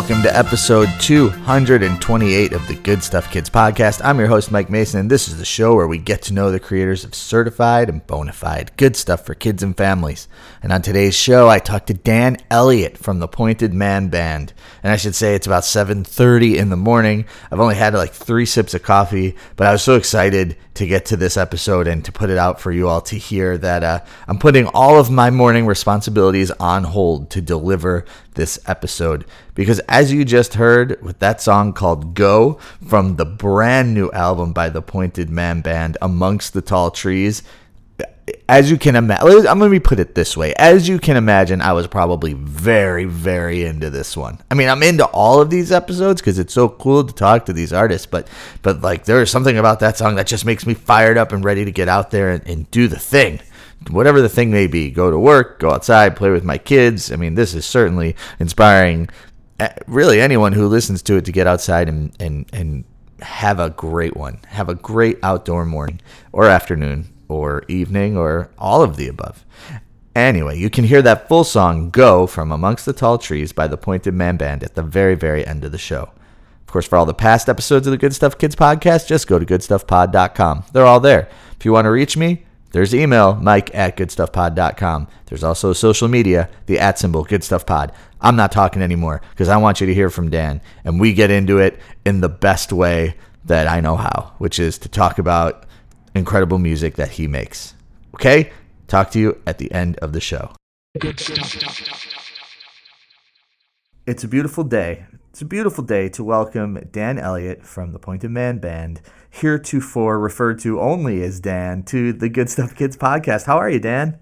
Welcome 0.00 0.22
to 0.22 0.34
episode 0.34 0.88
228 1.00 2.54
of 2.54 2.66
the 2.66 2.74
Good 2.74 3.02
Stuff 3.02 3.30
Kids 3.30 3.50
podcast. 3.50 4.00
I'm 4.02 4.18
your 4.18 4.28
host, 4.28 4.50
Mike 4.50 4.70
Mason, 4.70 4.98
and 4.98 5.10
this 5.10 5.28
is 5.28 5.36
the 5.36 5.44
show 5.44 5.74
where 5.74 5.86
we 5.86 5.98
get 5.98 6.22
to 6.22 6.32
know 6.32 6.50
the 6.50 6.58
creators 6.58 7.04
of 7.04 7.14
certified 7.14 7.90
and 7.90 8.06
bona 8.06 8.32
fide 8.32 8.74
good 8.78 8.96
stuff 8.96 9.26
for 9.26 9.34
kids 9.34 9.62
and 9.62 9.76
families. 9.76 10.26
And 10.62 10.72
on 10.72 10.80
today's 10.80 11.14
show, 11.14 11.50
I 11.50 11.58
talked 11.58 11.88
to 11.88 11.94
Dan 11.94 12.38
Elliott 12.50 12.96
from 12.96 13.18
the 13.18 13.28
Pointed 13.28 13.74
Man 13.74 14.08
Band. 14.08 14.54
And 14.82 14.90
I 14.90 14.96
should 14.96 15.14
say 15.14 15.34
it's 15.34 15.46
about 15.46 15.64
7:30 15.64 16.56
in 16.56 16.70
the 16.70 16.76
morning. 16.78 17.26
I've 17.52 17.60
only 17.60 17.74
had 17.74 17.92
like 17.92 18.14
3 18.14 18.46
sips 18.46 18.72
of 18.72 18.82
coffee, 18.82 19.36
but 19.56 19.66
I 19.66 19.72
was 19.72 19.82
so 19.82 19.96
excited 19.96 20.56
to 20.74 20.86
get 20.86 21.04
to 21.06 21.16
this 21.16 21.36
episode 21.36 21.86
and 21.86 22.04
to 22.04 22.12
put 22.12 22.30
it 22.30 22.38
out 22.38 22.60
for 22.60 22.72
you 22.72 22.88
all 22.88 23.00
to 23.02 23.16
hear 23.16 23.58
that 23.58 23.82
uh, 23.82 24.00
I'm 24.28 24.38
putting 24.38 24.66
all 24.68 24.98
of 24.98 25.10
my 25.10 25.30
morning 25.30 25.66
responsibilities 25.66 26.50
on 26.52 26.84
hold 26.84 27.30
to 27.30 27.40
deliver 27.40 28.04
this 28.34 28.58
episode. 28.66 29.24
Because 29.54 29.80
as 29.80 30.12
you 30.12 30.24
just 30.24 30.54
heard 30.54 31.02
with 31.02 31.18
that 31.18 31.40
song 31.40 31.72
called 31.72 32.14
Go 32.14 32.54
from 32.86 33.16
the 33.16 33.26
brand 33.26 33.92
new 33.94 34.10
album 34.12 34.52
by 34.52 34.68
the 34.68 34.82
Pointed 34.82 35.28
Man 35.28 35.60
Band, 35.60 35.98
Amongst 36.00 36.52
the 36.52 36.62
Tall 36.62 36.90
Trees, 36.90 37.42
as 38.48 38.70
you 38.70 38.78
can 38.78 38.96
imagine, 38.96 39.46
I'm 39.46 39.58
going 39.58 39.72
to 39.72 39.80
put 39.80 40.00
it 40.00 40.14
this 40.14 40.36
way. 40.36 40.52
As 40.54 40.88
you 40.88 40.98
can 40.98 41.16
imagine, 41.16 41.60
I 41.60 41.72
was 41.72 41.86
probably 41.86 42.32
very, 42.32 43.04
very 43.04 43.64
into 43.64 43.90
this 43.90 44.16
one. 44.16 44.38
I 44.50 44.54
mean, 44.54 44.68
I'm 44.68 44.82
into 44.82 45.04
all 45.06 45.40
of 45.40 45.50
these 45.50 45.70
episodes 45.70 46.20
because 46.20 46.38
it's 46.38 46.52
so 46.52 46.68
cool 46.68 47.04
to 47.04 47.14
talk 47.14 47.46
to 47.46 47.52
these 47.52 47.72
artists, 47.72 48.06
but, 48.06 48.28
but 48.62 48.80
like, 48.80 49.04
there 49.04 49.22
is 49.22 49.30
something 49.30 49.56
about 49.56 49.80
that 49.80 49.96
song 49.96 50.16
that 50.16 50.26
just 50.26 50.44
makes 50.44 50.66
me 50.66 50.74
fired 50.74 51.16
up 51.16 51.32
and 51.32 51.44
ready 51.44 51.64
to 51.64 51.70
get 51.70 51.88
out 51.88 52.10
there 52.10 52.30
and, 52.32 52.46
and 52.46 52.70
do 52.70 52.88
the 52.88 52.98
thing. 52.98 53.40
Whatever 53.88 54.20
the 54.20 54.28
thing 54.28 54.50
may 54.50 54.66
be, 54.66 54.90
go 54.90 55.10
to 55.10 55.18
work, 55.18 55.60
go 55.60 55.70
outside, 55.70 56.16
play 56.16 56.30
with 56.30 56.44
my 56.44 56.58
kids. 56.58 57.10
I 57.12 57.16
mean, 57.16 57.34
this 57.34 57.54
is 57.54 57.64
certainly 57.64 58.16
inspiring 58.38 59.08
eh, 59.58 59.72
really 59.86 60.20
anyone 60.20 60.52
who 60.52 60.66
listens 60.66 61.02
to 61.02 61.16
it 61.16 61.24
to 61.24 61.32
get 61.32 61.46
outside 61.46 61.88
and, 61.88 62.14
and, 62.20 62.46
and 62.52 62.84
have 63.22 63.58
a 63.58 63.70
great 63.70 64.16
one. 64.16 64.40
Have 64.48 64.68
a 64.68 64.74
great 64.74 65.18
outdoor 65.22 65.64
morning 65.64 66.00
or 66.32 66.46
afternoon 66.46 67.10
or 67.30 67.64
evening 67.68 68.16
or 68.16 68.50
all 68.58 68.82
of 68.82 68.96
the 68.96 69.08
above. 69.08 69.44
Anyway, 70.14 70.58
you 70.58 70.68
can 70.68 70.84
hear 70.84 71.02
that 71.02 71.28
full 71.28 71.44
song 71.44 71.90
Go 71.90 72.26
from 72.26 72.50
Amongst 72.50 72.84
the 72.84 72.92
Tall 72.92 73.16
Trees 73.16 73.52
by 73.52 73.68
the 73.68 73.76
Pointed 73.76 74.12
Man 74.12 74.36
Band 74.36 74.64
at 74.64 74.74
the 74.74 74.82
very, 74.82 75.14
very 75.14 75.46
end 75.46 75.64
of 75.64 75.72
the 75.72 75.78
show. 75.78 76.10
Of 76.70 76.72
course, 76.72 76.86
for 76.86 76.96
all 76.96 77.06
the 77.06 77.14
past 77.14 77.48
episodes 77.48 77.86
of 77.86 77.92
the 77.92 77.96
Good 77.98 78.14
Stuff 78.14 78.36
Kids 78.36 78.56
podcast, 78.56 79.06
just 79.06 79.28
go 79.28 79.38
to 79.38 79.46
goodstuffpod.com. 79.46 80.64
They're 80.72 80.86
all 80.86 81.00
there. 81.00 81.28
If 81.58 81.64
you 81.64 81.72
want 81.72 81.84
to 81.84 81.90
reach 81.90 82.16
me, 82.16 82.44
there's 82.72 82.94
email, 82.94 83.34
mike 83.34 83.74
at 83.74 83.96
goodstuffpod.com. 83.96 85.08
There's 85.26 85.44
also 85.44 85.72
social 85.72 86.08
media, 86.08 86.48
the 86.66 86.78
at 86.78 86.98
symbol, 86.98 87.24
goodstuffpod. 87.24 87.92
I'm 88.20 88.36
not 88.36 88.52
talking 88.52 88.82
anymore 88.82 89.20
because 89.30 89.48
I 89.48 89.56
want 89.56 89.80
you 89.80 89.86
to 89.86 89.94
hear 89.94 90.10
from 90.10 90.30
Dan, 90.30 90.60
and 90.84 91.00
we 91.00 91.12
get 91.12 91.30
into 91.30 91.58
it 91.58 91.78
in 92.04 92.20
the 92.20 92.28
best 92.28 92.72
way 92.72 93.16
that 93.44 93.66
I 93.66 93.80
know 93.80 93.96
how, 93.96 94.34
which 94.38 94.58
is 94.58 94.78
to 94.78 94.88
talk 94.88 95.18
about 95.18 95.66
incredible 96.14 96.58
music 96.58 96.96
that 96.96 97.10
he 97.10 97.26
makes. 97.26 97.74
Okay? 98.14 98.52
Talk 98.88 99.10
to 99.12 99.18
you 99.18 99.40
at 99.46 99.58
the 99.58 99.70
end 99.72 99.96
of 99.98 100.12
the 100.12 100.20
show. 100.20 100.52
It's 104.06 104.24
a 104.24 104.28
beautiful 104.28 104.64
day. 104.64 105.06
It's 105.30 105.42
a 105.42 105.44
beautiful 105.44 105.84
day 105.84 106.08
to 106.10 106.24
welcome 106.24 106.88
Dan 106.90 107.18
Elliott 107.18 107.64
from 107.64 107.92
the 107.92 108.00
Pointed 108.00 108.32
Man 108.32 108.58
Band, 108.58 109.00
heretofore 109.30 110.18
referred 110.18 110.58
to 110.60 110.80
only 110.80 111.22
as 111.22 111.38
Dan, 111.38 111.84
to 111.84 112.12
the 112.12 112.28
Good 112.28 112.50
Stuff 112.50 112.74
Kids 112.74 112.96
podcast. 112.96 113.46
How 113.46 113.56
are 113.56 113.70
you, 113.70 113.78
Dan? 113.78 114.18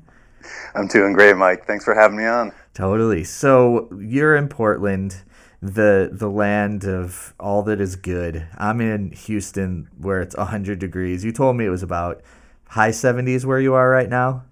I'm 0.74 0.86
doing 0.86 1.14
great, 1.14 1.36
Mike. 1.36 1.66
Thanks 1.66 1.86
for 1.86 1.94
having 1.94 2.18
me 2.18 2.26
on. 2.26 2.52
Totally. 2.74 3.24
So 3.24 3.88
you're 3.98 4.36
in 4.36 4.48
Portland, 4.48 5.22
the 5.60 6.10
the 6.12 6.28
land 6.28 6.84
of 6.84 7.34
all 7.40 7.62
that 7.64 7.80
is 7.80 7.96
good. 7.96 8.46
I'm 8.56 8.80
in 8.80 9.10
Houston, 9.12 9.88
where 9.98 10.20
it's 10.20 10.36
100 10.36 10.78
degrees. 10.78 11.24
You 11.24 11.32
told 11.32 11.56
me 11.56 11.66
it 11.66 11.70
was 11.70 11.82
about 11.82 12.22
high 12.68 12.90
70s 12.90 13.44
where 13.44 13.60
you 13.60 13.74
are 13.74 13.88
right 13.90 14.08
now. 14.08 14.44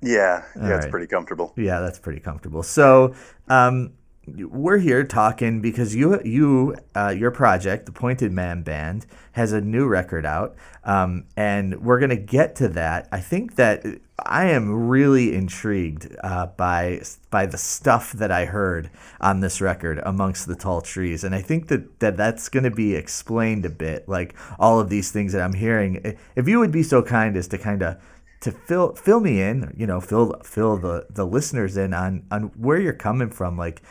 Yeah, 0.00 0.44
yeah, 0.56 0.62
All 0.62 0.76
it's 0.76 0.86
pretty 0.86 1.08
comfortable. 1.08 1.52
Yeah, 1.56 1.80
that's 1.80 1.98
pretty 1.98 2.20
comfortable. 2.20 2.62
So, 2.62 3.14
um, 3.48 3.94
we're 4.26 4.78
here 4.78 5.04
talking 5.04 5.60
because 5.60 5.94
you, 5.94 6.20
you, 6.22 6.76
uh, 6.94 7.14
your 7.16 7.30
project, 7.30 7.86
the 7.86 7.92
Pointed 7.92 8.30
Man 8.30 8.62
Band, 8.62 9.06
has 9.32 9.52
a 9.52 9.60
new 9.60 9.86
record 9.88 10.24
out, 10.24 10.54
um, 10.84 11.24
and 11.36 11.82
we're 11.82 11.98
gonna 11.98 12.16
get 12.16 12.54
to 12.56 12.68
that. 12.68 13.08
I 13.10 13.20
think 13.20 13.56
that 13.56 13.84
I 14.24 14.46
am 14.46 14.88
really 14.88 15.34
intrigued 15.34 16.14
uh, 16.24 16.46
by 16.46 17.02
by 17.30 17.46
the 17.46 17.58
stuff 17.58 18.12
that 18.12 18.32
I 18.32 18.46
heard 18.46 18.90
on 19.20 19.40
this 19.40 19.60
record, 19.60 20.00
amongst 20.04 20.46
the 20.46 20.56
tall 20.56 20.80
trees, 20.80 21.24
and 21.24 21.34
I 21.34 21.42
think 21.42 21.68
that, 21.68 22.00
that 22.00 22.16
that's 22.16 22.48
gonna 22.48 22.70
be 22.70 22.94
explained 22.94 23.64
a 23.64 23.70
bit, 23.70 24.08
like 24.08 24.34
all 24.58 24.80
of 24.80 24.88
these 24.88 25.10
things 25.10 25.32
that 25.32 25.42
I'm 25.42 25.54
hearing. 25.54 26.16
If 26.34 26.48
you 26.48 26.58
would 26.58 26.72
be 26.72 26.82
so 26.82 27.02
kind 27.02 27.36
as 27.36 27.48
to 27.48 27.58
kind 27.58 27.82
of 27.82 27.96
to 28.40 28.52
fill 28.52 28.94
fill 28.94 29.20
me 29.20 29.40
in, 29.40 29.74
you 29.76 29.86
know, 29.86 30.00
fill 30.00 30.34
fill 30.44 30.76
the 30.78 31.06
the 31.10 31.26
listeners 31.26 31.76
in 31.76 31.94
on 31.94 32.24
on 32.30 32.44
where 32.56 32.80
you're 32.80 32.92
coming 32.92 33.30
from, 33.30 33.56
like 33.56 33.82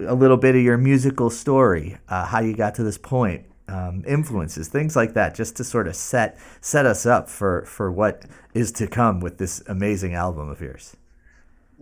a 0.00 0.14
little 0.14 0.36
bit 0.36 0.54
of 0.54 0.62
your 0.62 0.76
musical 0.76 1.30
story, 1.30 1.98
uh, 2.08 2.26
how 2.26 2.40
you 2.40 2.54
got 2.54 2.74
to 2.74 2.82
this 2.82 2.98
point, 2.98 3.46
um, 3.68 4.04
influences, 4.06 4.68
things 4.68 4.94
like 4.96 5.14
that, 5.14 5.34
just 5.34 5.56
to 5.56 5.64
sort 5.64 5.88
of 5.88 5.96
set 5.96 6.38
set 6.60 6.86
us 6.86 7.06
up 7.06 7.28
for 7.28 7.64
for 7.64 7.90
what 7.90 8.24
is 8.52 8.72
to 8.72 8.86
come 8.86 9.20
with 9.20 9.38
this 9.38 9.62
amazing 9.66 10.14
album 10.14 10.48
of 10.48 10.60
yours. 10.60 10.96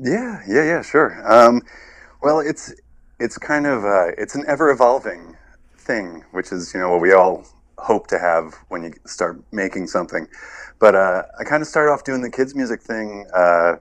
Yeah, 0.00 0.42
yeah, 0.48 0.65
yeah, 0.65 0.82
sure. 0.82 1.22
Um, 1.31 1.62
well, 2.22 2.41
it's 2.41 2.75
it's 3.19 3.38
kind 3.38 3.66
of 3.66 3.84
uh, 3.84 4.09
it's 4.19 4.34
an 4.34 4.44
ever 4.47 4.71
evolving 4.71 5.37
thing, 5.76 6.25
which 6.32 6.53
is 6.53 6.72
you 6.72 6.81
know 6.81 6.91
what 6.91 7.00
we 7.00 7.12
all 7.12 7.47
hope 7.78 8.06
to 8.09 8.19
have 8.19 8.54
when 8.69 8.84
you 8.84 8.92
start 9.06 9.42
making 9.53 9.87
something. 9.87 10.28
But 10.78 10.94
uh, 10.94 11.22
I 11.38 11.44
kind 11.44 11.62
of 11.62 11.69
started 11.69 11.92
off 11.92 12.04
doing 12.04 12.22
the 12.22 12.31
kids' 12.31 12.54
music 12.54 12.81
thing 12.81 13.26
uh, 13.34 13.76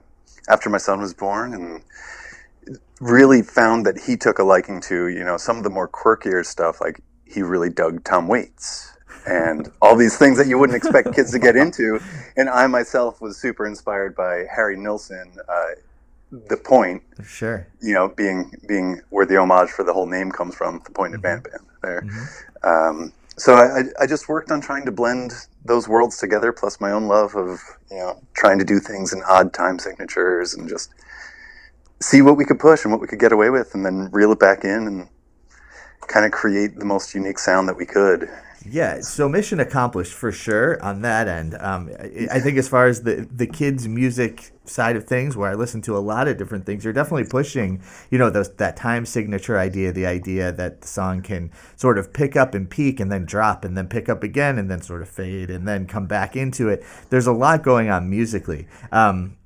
after 0.48 0.70
my 0.70 0.78
son 0.78 1.00
was 1.00 1.14
born, 1.14 1.54
and 1.54 1.82
really 3.00 3.42
found 3.42 3.84
that 3.86 3.98
he 3.98 4.16
took 4.16 4.38
a 4.38 4.44
liking 4.44 4.80
to 4.82 5.08
you 5.08 5.24
know 5.24 5.36
some 5.36 5.56
of 5.56 5.64
the 5.64 5.70
more 5.70 5.88
quirkier 5.88 6.44
stuff. 6.44 6.80
Like 6.80 7.00
he 7.32 7.42
really 7.42 7.70
dug 7.70 8.04
Tom 8.04 8.28
Waits 8.28 8.92
and 9.26 9.70
all 9.80 9.94
these 9.96 10.16
things 10.18 10.36
that 10.38 10.46
you 10.48 10.58
wouldn't 10.58 10.76
expect 10.76 11.14
kids 11.14 11.30
to 11.32 11.38
get 11.38 11.54
into. 11.56 12.00
And 12.36 12.48
I 12.48 12.66
myself 12.66 13.20
was 13.20 13.36
super 13.36 13.66
inspired 13.66 14.14
by 14.16 14.44
Harry 14.54 14.76
Nilsson. 14.76 15.36
Uh, 15.48 15.66
the 16.48 16.56
point, 16.56 17.02
Sure. 17.22 17.66
you 17.80 17.92
know, 17.92 18.08
being 18.08 18.52
being 18.66 19.00
where 19.10 19.26
the 19.26 19.36
homage 19.36 19.68
for 19.70 19.84
the 19.84 19.92
whole 19.92 20.06
name 20.06 20.30
comes 20.32 20.54
from, 20.54 20.80
the 20.84 20.90
Pointed 20.90 21.22
Man 21.22 21.40
Band. 21.40 21.62
There, 21.82 22.06
um, 22.64 23.12
so 23.36 23.54
I- 23.54 23.90
I 24.00 24.06
just 24.06 24.28
worked 24.28 24.50
on 24.50 24.60
trying 24.62 24.84
to 24.86 24.92
blend 24.92 25.34
those 25.64 25.88
worlds 25.88 26.16
together, 26.16 26.50
plus 26.52 26.80
my 26.80 26.90
own 26.90 27.06
love 27.06 27.34
of 27.36 27.60
you 27.90 27.98
know 27.98 28.18
trying 28.34 28.58
to 28.60 28.64
do 28.64 28.80
things 28.80 29.12
in 29.12 29.22
odd 29.28 29.52
time 29.52 29.78
signatures 29.78 30.54
and 30.54 30.68
just 30.68 30.90
see 32.00 32.22
what 32.22 32.36
we 32.36 32.44
could 32.46 32.58
push 32.58 32.84
and 32.84 32.92
what 32.92 33.00
we 33.00 33.06
could 33.06 33.20
get 33.20 33.32
away 33.32 33.50
with, 33.50 33.74
and 33.74 33.84
then 33.84 34.08
reel 34.10 34.32
it 34.32 34.38
back 34.38 34.64
in 34.64 34.86
and 34.86 35.08
kind 36.08 36.26
of 36.26 36.32
create 36.32 36.78
the 36.78 36.84
most 36.84 37.14
unique 37.14 37.38
sound 37.38 37.68
that 37.68 37.76
we 37.76 37.86
could. 37.86 38.28
Yeah, 38.68 39.00
so 39.00 39.28
mission 39.28 39.60
accomplished 39.60 40.12
for 40.12 40.30
sure 40.30 40.82
on 40.82 41.02
that 41.02 41.26
end. 41.26 41.56
Um, 41.58 41.90
I, 42.30 42.38
think 42.38 42.58
as 42.58 42.68
far 42.68 42.86
as 42.86 43.02
the 43.02 43.28
the 43.30 43.46
kids' 43.46 43.88
music 43.88 44.52
side 44.64 44.94
of 44.94 45.04
things, 45.04 45.36
where 45.36 45.50
I 45.50 45.54
listen 45.54 45.82
to 45.82 45.96
a 45.96 45.98
lot 45.98 46.28
of 46.28 46.36
different 46.36 46.64
things, 46.64 46.84
you're 46.84 46.92
definitely 46.92 47.24
pushing, 47.24 47.82
you 48.10 48.18
know, 48.18 48.30
those, 48.30 48.54
that 48.56 48.76
time 48.76 49.04
signature 49.04 49.58
idea, 49.58 49.90
the 49.92 50.06
idea 50.06 50.52
that 50.52 50.82
the 50.82 50.86
song 50.86 51.22
can 51.22 51.50
sort 51.76 51.98
of 51.98 52.12
pick 52.12 52.36
up 52.36 52.54
and 52.54 52.70
peak 52.70 53.00
and 53.00 53.10
then 53.10 53.24
drop 53.24 53.64
and 53.64 53.76
then 53.76 53.88
pick 53.88 54.08
up 54.08 54.22
again 54.22 54.58
and 54.58 54.70
then 54.70 54.80
sort 54.80 55.02
of 55.02 55.08
fade 55.08 55.50
and 55.50 55.66
then 55.66 55.86
come 55.86 56.06
back 56.06 56.36
into 56.36 56.68
it. 56.68 56.84
There's 57.10 57.26
a 57.26 57.32
lot 57.32 57.62
going 57.62 57.90
on 57.90 58.08
musically. 58.08 58.68
Um, 58.92 59.36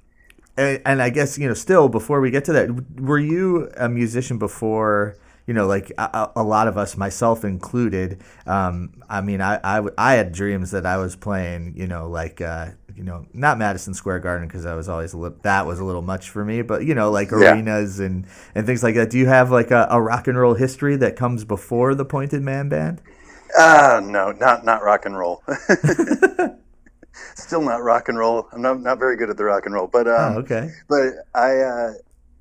and, 0.59 0.83
and 0.85 1.03
I 1.03 1.09
guess 1.09 1.39
you 1.39 1.49
know, 1.49 1.55
still 1.55 1.89
before 1.89 2.21
we 2.21 2.31
get 2.31 2.45
to 2.47 2.53
that, 2.53 3.01
were 3.01 3.19
you 3.19 3.71
a 3.77 3.89
musician 3.89 4.39
before? 4.39 5.17
You 5.47 5.55
know, 5.55 5.67
like 5.67 5.93
a, 5.97 6.31
a 6.37 6.43
lot 6.43 6.67
of 6.69 6.77
us, 6.77 6.97
myself 6.97 7.45
included. 7.45 8.21
Um, 8.47 9.03
I 9.09 9.21
mean, 9.21 9.41
I 9.41 9.61
I 9.97 10.15
had 10.15 10.33
dreams 10.33 10.73
that 10.73 10.85
I 10.87 10.97
was 10.97 11.15
playing. 11.17 11.75
You 11.77 11.87
know, 11.87 12.09
like 12.09 12.41
uh, 12.41 12.71
you 12.95 13.05
know, 13.05 13.27
not 13.33 13.59
Madison 13.59 13.95
Square 13.95 14.21
Garden 14.21 14.49
because 14.49 14.67
I 14.67 14.75
was 14.75 14.89
always 14.89 15.13
a 15.13 15.19
little, 15.19 15.39
that 15.43 15.65
was 15.67 15.79
a 15.79 15.85
little 15.85 16.03
much 16.03 16.31
for 16.31 16.45
me. 16.45 16.63
But 16.63 16.85
you 16.85 16.95
know, 16.95 17.11
like 17.11 17.33
Yeah. 17.33 17.63
arenas 17.63 18.01
and 18.01 18.27
and 18.55 18.67
things 18.67 18.83
like 18.83 18.97
that. 18.97 19.11
Do 19.11 19.19
you 19.19 19.27
have 19.27 19.51
like 19.53 19.71
a, 19.71 19.87
a 19.91 20.01
rock 20.03 20.27
and 20.29 20.37
roll 20.39 20.55
history 20.55 20.97
that 20.97 21.17
comes 21.17 21.45
before 21.45 21.95
the 21.95 22.05
Pointed 22.05 22.43
Man 22.43 22.69
Band? 22.69 23.01
Ah, 23.59 24.01
no, 24.03 24.33
not 24.33 24.65
not 24.65 24.83
rock 24.83 25.05
and 25.07 25.17
roll. 25.17 25.43
Still 27.35 27.63
not 27.63 27.83
rock 27.83 28.09
and 28.09 28.19
roll. 28.19 28.49
I'm 28.53 28.63
not 28.63 28.81
not 28.81 28.99
very 28.99 29.17
good 29.17 29.31
at 29.31 29.37
the 29.37 29.45
rock 29.45 29.67
and 29.67 29.75
roll, 29.75 29.87
but 29.87 30.09
um, 30.09 30.35
Oh, 30.35 30.39
okay. 30.41 30.77
but 30.89 31.13
I 31.35 31.59
uh, 31.59 31.93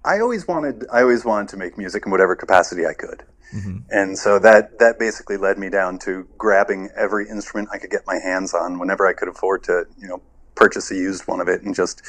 I 0.06 0.20
always 0.20 0.48
wanted 0.48 0.86
I 0.92 1.02
always 1.02 1.26
wanted 1.26 1.50
to 1.50 1.58
make 1.58 1.78
music 1.78 2.06
in 2.06 2.12
whatever 2.12 2.36
capacity 2.36 2.86
I 2.86 2.94
could, 2.94 3.24
Mm-hmm. 3.56 3.78
and 3.90 4.18
so 4.18 4.38
that 4.40 4.80
that 4.80 5.00
basically 5.00 5.38
led 5.38 5.58
me 5.58 5.70
down 5.70 5.98
to 6.00 6.28
grabbing 6.38 6.90
every 6.96 7.28
instrument 7.30 7.70
I 7.72 7.78
could 7.78 7.90
get 7.92 8.02
my 8.06 8.18
hands 8.18 8.54
on 8.54 8.80
whenever 8.80 9.08
I 9.08 9.14
could 9.14 9.28
afford 9.30 9.64
to, 9.66 9.86
you 9.98 10.08
know, 10.08 10.22
purchase 10.56 10.92
a 10.92 10.96
used 10.96 11.28
one 11.28 11.40
of 11.42 11.48
it 11.48 11.62
and 11.64 11.74
just 11.76 12.02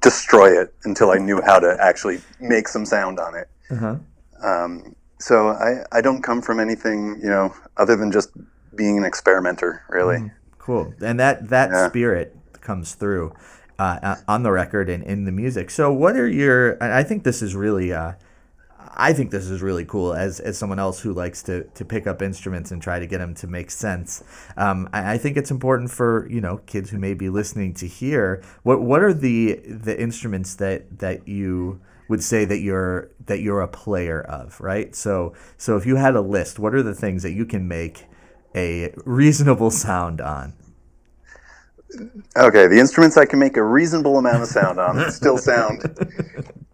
destroy 0.00 0.60
it 0.60 0.74
until 0.84 1.10
I 1.10 1.18
knew 1.18 1.40
how 1.42 1.58
to 1.60 1.76
actually 1.80 2.20
make 2.40 2.66
some 2.68 2.84
sound 2.86 3.18
on 3.20 3.34
it. 3.36 3.48
Uh-huh. 3.70 3.96
Um, 4.42 4.96
so 5.18 5.48
I 5.48 5.84
I 5.92 6.00
don't 6.00 6.22
come 6.22 6.42
from 6.42 6.58
anything, 6.60 7.18
you 7.22 7.28
know, 7.30 7.54
other 7.76 7.96
than 7.96 8.10
just 8.12 8.30
being 8.74 8.98
an 8.98 9.04
experimenter, 9.04 9.82
really. 9.88 10.32
Cool. 10.58 10.92
And 11.00 11.20
that 11.20 11.48
that 11.50 11.70
Yeah. 11.70 11.88
spirit 11.88 12.36
comes 12.60 12.94
through 12.94 13.32
uh, 13.78 13.98
uh, 14.02 14.16
on 14.28 14.42
the 14.42 14.52
record 14.52 14.88
and 14.88 15.02
in 15.04 15.24
the 15.24 15.32
music. 15.32 15.70
So 15.70 15.92
what 15.92 16.16
are 16.16 16.28
your? 16.28 16.82
I 16.82 17.02
think 17.02 17.24
this 17.24 17.42
is 17.42 17.54
really. 17.54 17.92
Uh, 17.92 18.12
I 18.96 19.12
think 19.12 19.30
this 19.30 19.50
is 19.50 19.60
really 19.60 19.84
cool 19.84 20.14
as, 20.14 20.38
as 20.40 20.56
someone 20.56 20.78
else 20.78 21.00
who 21.00 21.12
likes 21.12 21.42
to, 21.44 21.64
to 21.64 21.84
pick 21.84 22.06
up 22.06 22.22
instruments 22.22 22.70
and 22.70 22.80
try 22.80 22.98
to 22.98 23.06
get 23.06 23.18
them 23.18 23.34
to 23.36 23.46
make 23.46 23.70
sense. 23.70 24.22
Um, 24.56 24.88
I, 24.92 25.14
I 25.14 25.18
think 25.18 25.36
it's 25.36 25.50
important 25.50 25.90
for 25.90 26.28
you 26.30 26.40
know 26.40 26.58
kids 26.58 26.90
who 26.90 26.98
may 26.98 27.14
be 27.14 27.28
listening 27.28 27.74
to 27.74 27.86
hear 27.86 28.42
what 28.62 28.82
what 28.82 29.02
are 29.02 29.12
the 29.12 29.54
the 29.66 30.00
instruments 30.00 30.54
that 30.56 30.98
that 31.00 31.26
you 31.26 31.80
would 32.08 32.22
say 32.22 32.44
that 32.44 32.60
you're 32.60 33.10
that 33.26 33.40
you're 33.40 33.60
a 33.60 33.68
player 33.68 34.20
of, 34.20 34.60
right? 34.60 34.94
So 34.94 35.34
so 35.56 35.76
if 35.76 35.86
you 35.86 35.96
had 35.96 36.14
a 36.14 36.20
list, 36.20 36.58
what 36.58 36.74
are 36.74 36.82
the 36.82 36.94
things 36.94 37.22
that 37.22 37.32
you 37.32 37.46
can 37.46 37.66
make 37.66 38.06
a 38.54 38.92
reasonable 39.04 39.70
sound 39.84 40.20
on? 40.20 40.54
Okay, 42.36 42.66
the 42.66 42.80
instruments 42.80 43.16
I 43.18 43.26
can 43.26 43.38
make 43.38 43.56
a 43.56 43.64
reasonable 43.64 44.18
amount 44.18 44.42
of 44.42 44.48
sound 44.48 44.80
on 44.80 45.10
still 45.12 45.38
sound 45.38 45.82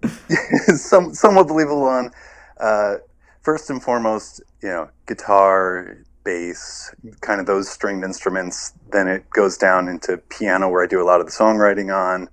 some, 0.76 1.14
somewhat 1.14 1.48
believable 1.48 1.84
on. 1.84 2.12
Uh, 2.60 2.96
first 3.42 3.70
and 3.70 3.82
foremost, 3.82 4.42
you 4.62 4.68
know, 4.70 4.90
guitar, 5.06 5.98
bass, 6.24 6.94
kind 7.20 7.40
of 7.40 7.46
those 7.46 7.68
stringed 7.68 8.04
instruments. 8.04 8.72
Then 8.92 9.08
it 9.08 9.28
goes 9.30 9.58
down 9.58 9.88
into 9.88 10.18
piano, 10.18 10.68
where 10.70 10.84
I 10.84 10.86
do 10.86 11.02
a 11.02 11.04
lot 11.06 11.20
of 11.20 11.26
the 11.26 11.32
songwriting 11.32 11.94
on. 11.94 12.28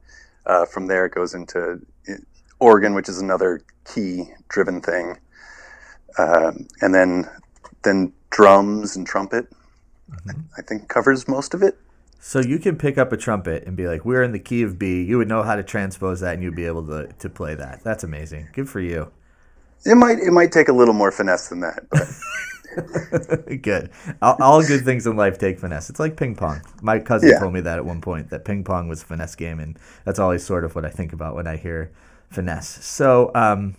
Uh, 0.45 0.65
from 0.65 0.87
there, 0.87 1.05
it 1.05 1.13
goes 1.13 1.33
into 1.33 1.81
uh, 2.09 2.13
organ, 2.59 2.93
which 2.95 3.09
is 3.09 3.21
another 3.21 3.61
key-driven 3.85 4.81
thing, 4.81 5.17
um, 6.19 6.67
and 6.81 6.93
then 6.95 7.29
then 7.83 8.13
drums 8.31 8.95
and 8.95 9.07
trumpet. 9.07 9.47
I 10.57 10.61
think 10.61 10.89
covers 10.89 11.27
most 11.27 11.53
of 11.53 11.63
it. 11.63 11.77
So 12.19 12.39
you 12.39 12.59
can 12.59 12.77
pick 12.77 12.97
up 12.97 13.11
a 13.13 13.17
trumpet 13.17 13.63
and 13.65 13.77
be 13.77 13.87
like, 13.87 14.03
"We're 14.05 14.23
in 14.23 14.31
the 14.31 14.39
key 14.39 14.61
of 14.63 14.77
B." 14.77 15.03
You 15.03 15.17
would 15.17 15.27
know 15.27 15.43
how 15.43 15.55
to 15.55 15.63
transpose 15.63 16.19
that, 16.21 16.33
and 16.33 16.43
you'd 16.43 16.55
be 16.55 16.65
able 16.65 16.85
to, 16.87 17.07
to 17.19 17.29
play 17.29 17.55
that. 17.55 17.83
That's 17.83 18.03
amazing. 18.03 18.49
Good 18.53 18.69
for 18.69 18.79
you. 18.79 19.11
It 19.85 19.95
might 19.95 20.19
it 20.19 20.31
might 20.31 20.51
take 20.51 20.67
a 20.67 20.73
little 20.73 20.93
more 20.93 21.11
finesse 21.11 21.49
than 21.49 21.61
that, 21.61 21.85
but 21.89 23.61
good. 23.61 23.89
All, 24.21 24.37
all 24.41 24.61
good 24.65 24.83
things 24.83 25.07
in 25.07 25.15
life 25.15 25.37
take 25.37 25.59
finesse. 25.59 25.89
It's 25.89 25.99
like 25.99 26.17
ping 26.17 26.35
pong. 26.35 26.61
My 26.81 26.99
cousin 26.99 27.29
Yeah. 27.29 27.39
told 27.39 27.53
me 27.53 27.61
that 27.61 27.77
at 27.77 27.85
one 27.85 28.01
point 28.01 28.29
that 28.31 28.43
ping 28.45 28.63
pong 28.63 28.87
was 28.87 29.03
a 29.03 29.05
finesse 29.05 29.35
game, 29.35 29.59
and 29.59 29.77
that's 30.03 30.19
always 30.19 30.43
sort 30.43 30.65
of 30.65 30.75
what 30.75 30.85
I 30.85 30.89
think 30.89 31.13
about 31.13 31.35
when 31.35 31.47
I 31.47 31.55
hear 31.57 31.91
finesse. 32.29 32.83
So, 32.83 33.31
um, 33.35 33.75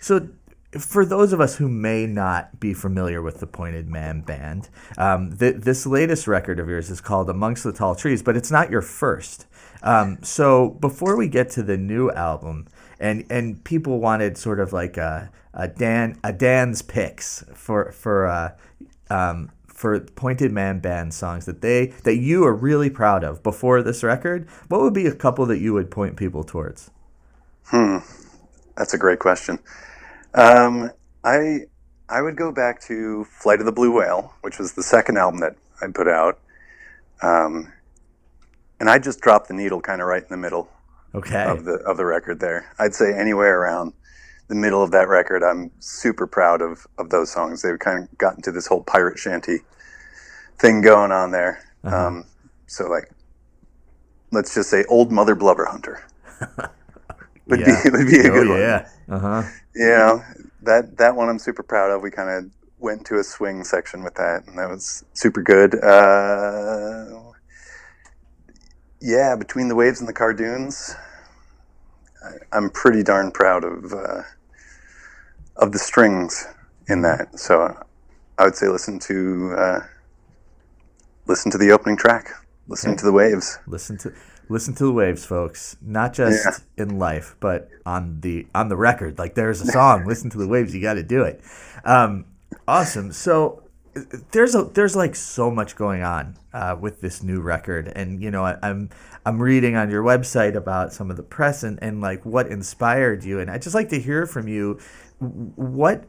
so 0.00 0.28
for 0.78 1.04
those 1.04 1.32
of 1.32 1.40
us 1.40 1.56
who 1.56 1.68
may 1.68 2.06
not 2.06 2.60
be 2.60 2.72
familiar 2.74 3.20
with 3.20 3.40
the 3.40 3.46
Pointed 3.46 3.88
Man 3.88 4.20
Band, 4.20 4.68
um, 4.96 5.36
th- 5.36 5.56
this 5.56 5.84
latest 5.84 6.28
record 6.28 6.60
of 6.60 6.68
yours 6.68 6.90
is 6.90 7.00
called 7.00 7.28
Amongst 7.28 7.64
the 7.64 7.72
Tall 7.72 7.96
Trees, 7.96 8.22
but 8.22 8.36
it's 8.36 8.50
not 8.50 8.70
your 8.70 8.82
first. 8.82 9.46
Um, 9.82 10.18
so 10.22 10.70
before 10.70 11.16
we 11.16 11.28
get 11.28 11.50
to 11.50 11.62
the 11.62 11.76
new 11.76 12.10
album, 12.10 12.68
and 13.00 13.24
and 13.30 13.64
people 13.64 13.98
wanted 13.98 14.36
sort 14.36 14.60
of 14.60 14.72
like 14.72 14.96
a, 14.96 15.30
a 15.54 15.66
Dan 15.66 16.18
a 16.22 16.32
Dan's 16.32 16.82
picks 16.82 17.44
for 17.54 17.90
for 17.92 18.26
uh, 18.26 18.56
um, 19.08 19.50
for 19.66 19.98
Pointed 19.98 20.52
Man 20.52 20.78
Band 20.80 21.14
songs 21.14 21.46
that 21.46 21.62
they 21.62 21.86
that 22.04 22.16
you 22.16 22.44
are 22.44 22.54
really 22.54 22.90
proud 22.90 23.24
of 23.24 23.42
before 23.42 23.82
this 23.82 24.04
record. 24.04 24.46
What 24.68 24.82
would 24.82 24.94
be 24.94 25.06
a 25.06 25.14
couple 25.14 25.46
that 25.46 25.58
you 25.58 25.72
would 25.72 25.90
point 25.90 26.16
people 26.16 26.44
towards? 26.44 26.90
Hmm, 27.64 27.98
that's 28.76 28.94
a 28.94 28.98
great 28.98 29.18
question. 29.18 29.58
Um, 30.34 30.90
I 31.24 31.60
I 32.08 32.22
would 32.22 32.36
go 32.36 32.52
back 32.52 32.80
to 32.82 33.24
Flight 33.24 33.60
of 33.60 33.66
the 33.66 33.72
Blue 33.72 33.92
Whale, 33.92 34.34
which 34.42 34.58
was 34.58 34.72
the 34.72 34.82
second 34.82 35.18
album 35.18 35.40
that 35.40 35.56
I 35.82 35.86
put 35.88 36.08
out, 36.08 36.38
um, 37.22 37.72
and 38.78 38.88
I 38.90 38.98
just 38.98 39.20
dropped 39.20 39.48
the 39.48 39.54
needle 39.54 39.80
kind 39.80 40.00
of 40.00 40.06
right 40.08 40.22
in 40.22 40.28
the 40.30 40.36
middle 40.36 40.68
Okay. 41.14 41.44
of 41.44 41.64
the 41.64 41.74
of 41.86 41.96
the 41.96 42.04
record. 42.04 42.40
There, 42.40 42.72
I'd 42.78 42.94
say 42.94 43.12
anywhere 43.12 43.60
around 43.60 43.92
the 44.48 44.54
middle 44.54 44.82
of 44.82 44.90
that 44.92 45.08
record, 45.08 45.42
I'm 45.42 45.70
super 45.80 46.26
proud 46.26 46.62
of 46.62 46.86
of 46.98 47.10
those 47.10 47.30
songs. 47.32 47.62
They've 47.62 47.78
kind 47.78 48.04
of 48.04 48.18
gotten 48.18 48.42
to 48.42 48.52
this 48.52 48.66
whole 48.66 48.82
pirate 48.82 49.18
shanty 49.18 49.58
thing 50.58 50.80
going 50.82 51.12
on 51.12 51.30
there. 51.32 51.64
Um, 51.84 52.24
so 52.66 52.88
like, 52.88 53.10
let's 54.32 54.54
just 54.54 54.70
say 54.70 54.84
Old 54.88 55.10
Mother 55.12 55.34
Blubber 55.34 55.66
Hunter. 55.66 56.02
would 57.50 57.60
Yeah. 57.60 57.82
be 57.84 57.90
would 57.90 58.08
be 58.08 58.20
a 58.20 58.30
oh 58.30 58.30
good 58.30 58.48
one. 58.48 58.60
yeah. 58.60 58.88
Uh 59.08 59.18
huh. 59.20 59.42
you 59.74 59.86
know 59.86 60.22
that 60.62 60.98
that 60.98 61.16
one 61.16 61.28
I'm 61.28 61.38
super 61.40 61.62
proud 61.64 61.90
of. 61.92 62.02
We 62.02 62.10
kind 62.12 62.30
of 62.30 62.50
went 62.78 63.00
into 63.00 63.18
a 63.20 63.24
swing 63.24 63.64
section 63.64 64.04
with 64.04 64.14
that, 64.16 64.46
and 64.46 64.58
that 64.58 64.68
was 64.70 65.04
super 65.14 65.42
good. 65.42 65.74
Uh, 65.82 67.32
yeah, 69.00 69.36
between 69.36 69.68
the 69.68 69.76
waves 69.76 70.00
and 70.00 70.08
the 70.08 70.12
cardoons, 70.14 70.94
I, 72.24 72.56
I'm 72.56 72.70
pretty 72.70 73.02
darn 73.02 73.32
proud 73.32 73.64
of 73.64 73.92
uh, 73.92 74.22
of 75.56 75.72
the 75.72 75.78
strings 75.78 76.46
in 76.88 77.02
that. 77.02 77.38
So 77.38 77.76
I 78.38 78.44
would 78.44 78.56
say 78.56 78.68
listen 78.68 78.98
to 79.00 79.54
uh, 79.58 79.80
listen 81.26 81.50
to 81.52 81.58
the 81.58 81.72
opening 81.72 81.96
track, 81.96 82.30
listen 82.68 82.96
to 82.96 83.04
the 83.04 83.12
waves. 83.12 83.58
Listen 83.66 83.98
to 83.98 84.12
listen 84.50 84.74
to 84.74 84.84
the 84.84 84.92
waves, 84.92 85.24
folks. 85.24 85.76
Not 85.80 86.12
just 86.12 86.62
in 86.76 86.98
life, 86.98 87.36
but 87.40 87.68
on 87.86 88.20
the 88.20 88.46
on 88.54 88.68
the 88.68 88.76
record. 88.76 89.18
Like 89.18 89.34
there's 89.34 89.60
a 89.60 89.66
song. 89.66 90.06
listen 90.06 90.28
to 90.30 90.38
the 90.38 90.48
waves. 90.48 90.74
You 90.74 90.82
got 90.82 90.94
to 90.94 91.02
do 91.02 91.22
it. 91.22 91.40
Um, 91.84 92.26
awesome. 92.68 93.12
So 93.12 93.62
there's 94.32 94.54
a 94.54 94.64
there's 94.64 94.94
like 94.94 95.16
so 95.16 95.50
much 95.50 95.76
going 95.76 96.02
on 96.02 96.36
uh, 96.52 96.76
with 96.78 97.00
this 97.00 97.22
new 97.22 97.40
record, 97.40 97.92
and 97.94 98.22
you 98.22 98.30
know 98.30 98.44
I, 98.44 98.58
I'm 98.62 98.90
I'm 99.24 99.40
reading 99.40 99.76
on 99.76 99.90
your 99.90 100.02
website 100.02 100.54
about 100.54 100.92
some 100.92 101.10
of 101.10 101.16
the 101.16 101.22
press 101.22 101.62
and, 101.62 101.78
and 101.82 102.00
like 102.00 102.24
what 102.24 102.46
inspired 102.48 103.24
you, 103.24 103.40
and 103.40 103.50
I 103.50 103.58
just 103.58 103.74
like 103.74 103.88
to 103.90 104.00
hear 104.00 104.26
from 104.26 104.48
you. 104.48 104.78
What 105.18 106.04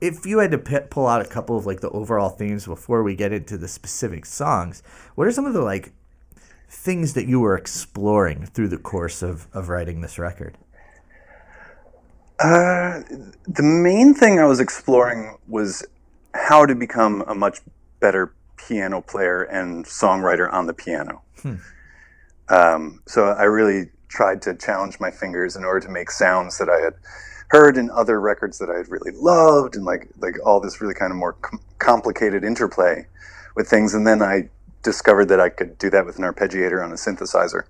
if 0.00 0.26
you 0.26 0.38
had 0.38 0.50
to 0.50 0.58
p- 0.58 0.80
pull 0.90 1.06
out 1.06 1.22
a 1.22 1.24
couple 1.28 1.56
of 1.56 1.66
like 1.66 1.80
the 1.80 1.90
overall 1.90 2.28
themes 2.28 2.66
before 2.66 3.02
we 3.02 3.14
get 3.14 3.32
into 3.32 3.56
the 3.56 3.68
specific 3.68 4.26
songs? 4.26 4.82
What 5.14 5.26
are 5.26 5.32
some 5.32 5.46
of 5.46 5.54
the 5.54 5.62
like 5.62 5.92
things 6.74 7.14
that 7.14 7.26
you 7.26 7.40
were 7.40 7.56
exploring 7.56 8.46
through 8.46 8.68
the 8.68 8.78
course 8.78 9.22
of, 9.22 9.46
of 9.52 9.68
writing 9.68 10.00
this 10.00 10.18
record? 10.18 10.58
Uh, 12.40 13.00
the 13.46 13.62
main 13.62 14.12
thing 14.12 14.40
I 14.40 14.44
was 14.44 14.60
exploring 14.60 15.38
was 15.46 15.86
how 16.34 16.66
to 16.66 16.74
become 16.74 17.22
a 17.28 17.34
much 17.34 17.60
better 18.00 18.34
piano 18.56 19.00
player 19.00 19.44
and 19.44 19.84
songwriter 19.84 20.52
on 20.52 20.66
the 20.66 20.74
piano. 20.74 21.22
Um, 22.48 23.00
so 23.06 23.26
I 23.26 23.44
really 23.44 23.90
tried 24.08 24.42
to 24.42 24.54
challenge 24.54 25.00
my 25.00 25.10
fingers 25.10 25.56
in 25.56 25.64
order 25.64 25.80
to 25.80 25.88
make 25.88 26.10
sounds 26.10 26.58
that 26.58 26.68
I 26.68 26.80
had 26.80 26.94
heard 27.48 27.76
in 27.76 27.90
other 27.90 28.20
records 28.20 28.58
that 28.58 28.68
I 28.68 28.76
had 28.76 28.88
really 28.88 29.12
loved, 29.12 29.76
and 29.76 29.84
like 29.84 30.08
like 30.18 30.36
all 30.44 30.60
this 30.60 30.80
really 30.80 30.94
kind 30.94 31.12
of 31.12 31.16
more 31.16 31.34
com- 31.34 31.60
complicated 31.78 32.44
interplay 32.44 33.06
with 33.54 33.68
things. 33.68 33.94
And 33.94 34.06
then 34.06 34.22
I 34.22 34.48
discovered 34.84 35.26
that 35.26 35.40
I 35.40 35.48
could 35.50 35.78
do 35.78 35.90
that 35.90 36.06
with 36.06 36.18
an 36.18 36.24
arpeggiator 36.24 36.82
on 36.84 36.92
a 36.92 36.96
synthesizer. 36.96 37.64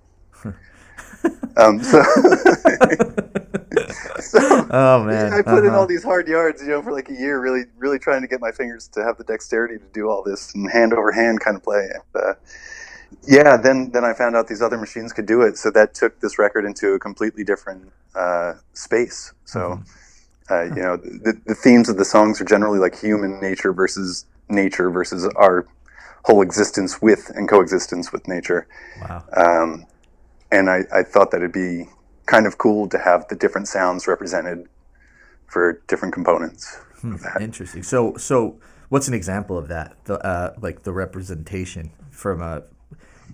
um, 1.57 1.83
so, 1.83 2.03
so 4.19 4.67
Oh 4.69 5.03
man, 5.03 5.33
I 5.33 5.41
put 5.43 5.63
in 5.65 5.69
Uh-huh. 5.69 5.75
all 5.75 5.87
these 5.87 6.03
hard 6.03 6.27
yards, 6.27 6.61
you 6.61 6.67
know, 6.69 6.81
for 6.83 6.91
like 6.93 7.09
a 7.09 7.13
year, 7.13 7.39
really, 7.41 7.63
really 7.77 7.97
trying 7.99 8.21
to 8.21 8.27
get 8.27 8.39
my 8.41 8.51
fingers 8.51 8.87
to 8.89 9.03
have 9.03 9.17
the 9.17 9.23
dexterity 9.25 9.77
to 9.79 9.85
do 9.93 10.09
all 10.09 10.23
this 10.23 10.53
and 10.55 10.69
hand 10.71 10.93
over 10.93 11.11
hand 11.13 11.39
kind 11.41 11.57
of 11.57 11.63
play. 11.63 11.89
And, 11.93 12.03
uh, 12.23 12.33
yeah, 13.27 13.57
then 13.57 13.89
then 13.91 14.03
I 14.05 14.13
found 14.13 14.35
out 14.35 14.47
these 14.47 14.61
other 14.61 14.77
machines 14.77 15.11
could 15.13 15.25
do 15.27 15.41
it, 15.43 15.57
so 15.57 15.71
that 15.71 15.93
took 15.95 16.19
this 16.21 16.37
record 16.39 16.65
into 16.65 16.93
a 16.93 16.99
completely 16.99 17.43
different 17.43 17.91
uh, 18.15 18.53
space. 18.73 19.33
So, 19.45 19.81
uh, 20.51 20.63
you 20.65 20.75
know, 20.81 20.97
the, 20.97 21.39
the 21.45 21.55
themes 21.55 21.89
of 21.89 21.97
the 21.97 22.05
songs 22.05 22.39
are 22.41 22.45
generally 22.45 22.79
like 22.79 22.99
human 22.99 23.39
nature 23.41 23.73
versus 23.73 24.25
nature 24.49 24.89
versus 24.91 25.27
our 25.37 25.65
whole 26.25 26.41
existence 26.41 27.01
with 27.01 27.31
and 27.35 27.47
coexistence 27.47 28.11
with 28.11 28.27
nature. 28.27 28.67
Wow. 29.01 29.23
Um, 29.37 29.85
and 30.51 30.69
I, 30.69 30.81
I 30.91 31.03
thought 31.03 31.29
that 31.31 31.37
it'd 31.37 31.51
be 31.51 31.85
kind 32.25 32.47
of 32.47 32.57
cool 32.57 32.89
to 32.89 32.97
have 32.97 33.27
the 33.27 33.35
different 33.35 33.67
sounds 33.67 34.07
represented 34.07 34.67
for 35.45 35.83
different 35.87 36.15
components 36.15 36.79
of 37.03 37.21
that. 37.21 37.41
Interesting. 37.41 37.83
So 37.83 38.15
so 38.17 38.59
what's 38.89 39.07
an 39.07 39.13
example 39.13 39.55
of 39.55 39.67
that? 39.67 39.95
The 40.05 40.19
uh, 40.25 40.53
like 40.59 40.81
the 40.81 40.91
representation 40.91 41.91
from 42.09 42.41
a 42.41 42.63